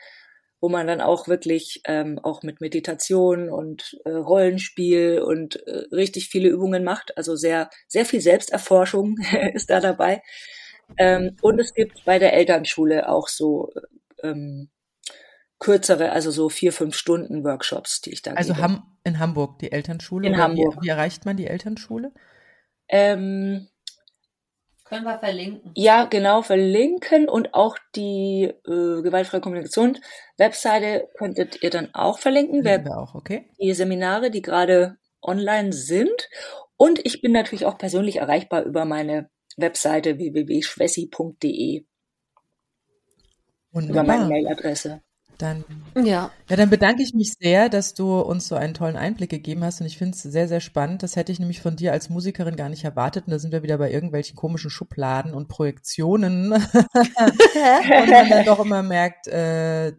[0.64, 6.30] wo man dann auch wirklich ähm, auch mit Meditation und äh, Rollenspiel und äh, richtig
[6.30, 7.18] viele Übungen macht.
[7.18, 9.18] Also sehr, sehr viel Selbsterforschung
[9.54, 10.24] ist da dabei.
[10.98, 13.74] Ähm, und es gibt bei der Elternschule auch so
[14.24, 14.70] ähm,
[15.60, 18.64] kürzere, also so vier, fünf Stunden Workshops, die ich da Also gebe.
[18.64, 20.30] Ham in Hamburg, die Elternschule?
[20.30, 20.78] In Hamburg.
[20.78, 22.14] Wie, wie erreicht man die Elternschule?
[22.88, 23.68] Ähm,
[24.94, 25.72] Können wir verlinken.
[25.76, 29.98] ja, genau, verlinken und auch die äh, gewaltfreie Kommunikation
[30.38, 33.50] Webseite könntet ihr dann auch verlinken, wer wir auch, okay?
[33.60, 36.30] die Seminare, die gerade online sind.
[36.78, 41.86] Und ich bin natürlich auch persönlich erreichbar über meine Webseite www.schwessi.de, über
[43.72, 44.28] meine Wunderbar.
[44.28, 45.02] Mailadresse.
[45.44, 45.66] Dann,
[45.96, 46.32] Ja.
[46.50, 49.82] ja, dann bedanke ich mich sehr, dass du uns so einen tollen Einblick gegeben hast
[49.82, 51.04] und ich finde es sehr, sehr spannend.
[51.04, 53.62] Das hätte ich nämlich von dir als Musikerin gar nicht erwartet und da sind wir
[53.62, 59.92] wieder bei irgendwelchen komischen Schubladen und Projektionen und man dann doch immer merkt, äh,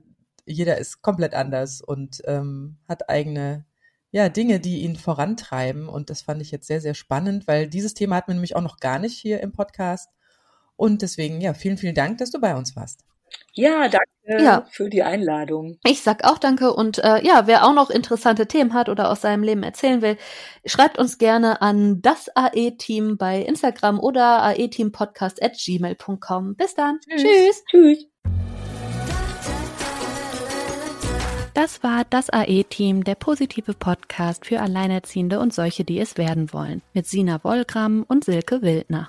[0.46, 3.66] jeder ist komplett anders und ähm, hat eigene
[4.12, 5.88] ja, Dinge, die ihn vorantreiben.
[5.88, 8.62] Und das fand ich jetzt sehr, sehr spannend, weil dieses Thema hatten wir nämlich auch
[8.62, 10.08] noch gar nicht hier im Podcast.
[10.76, 13.04] Und deswegen, ja, vielen, vielen Dank, dass du bei uns warst.
[13.56, 14.66] Ja, danke Ja.
[14.70, 15.78] für die Einladung.
[15.84, 19.20] Ich sag auch danke und äh, ja, wer auch noch interessante Themen hat oder aus
[19.20, 20.16] seinem Leben erzählen will,
[20.66, 26.56] schreibt uns gerne an das AE-Team bei Instagram oder aeteampodcast at gmail.com.
[26.56, 26.98] Bis dann.
[27.08, 27.22] Tschüss.
[27.22, 27.64] Tschüss.
[27.70, 28.06] Tschüss.
[31.54, 36.82] Das war das AE-Team, der positive Podcast für Alleinerziehende und solche, die es werden wollen,
[36.94, 39.08] mit Sina Wollgramm und Silke Wildner.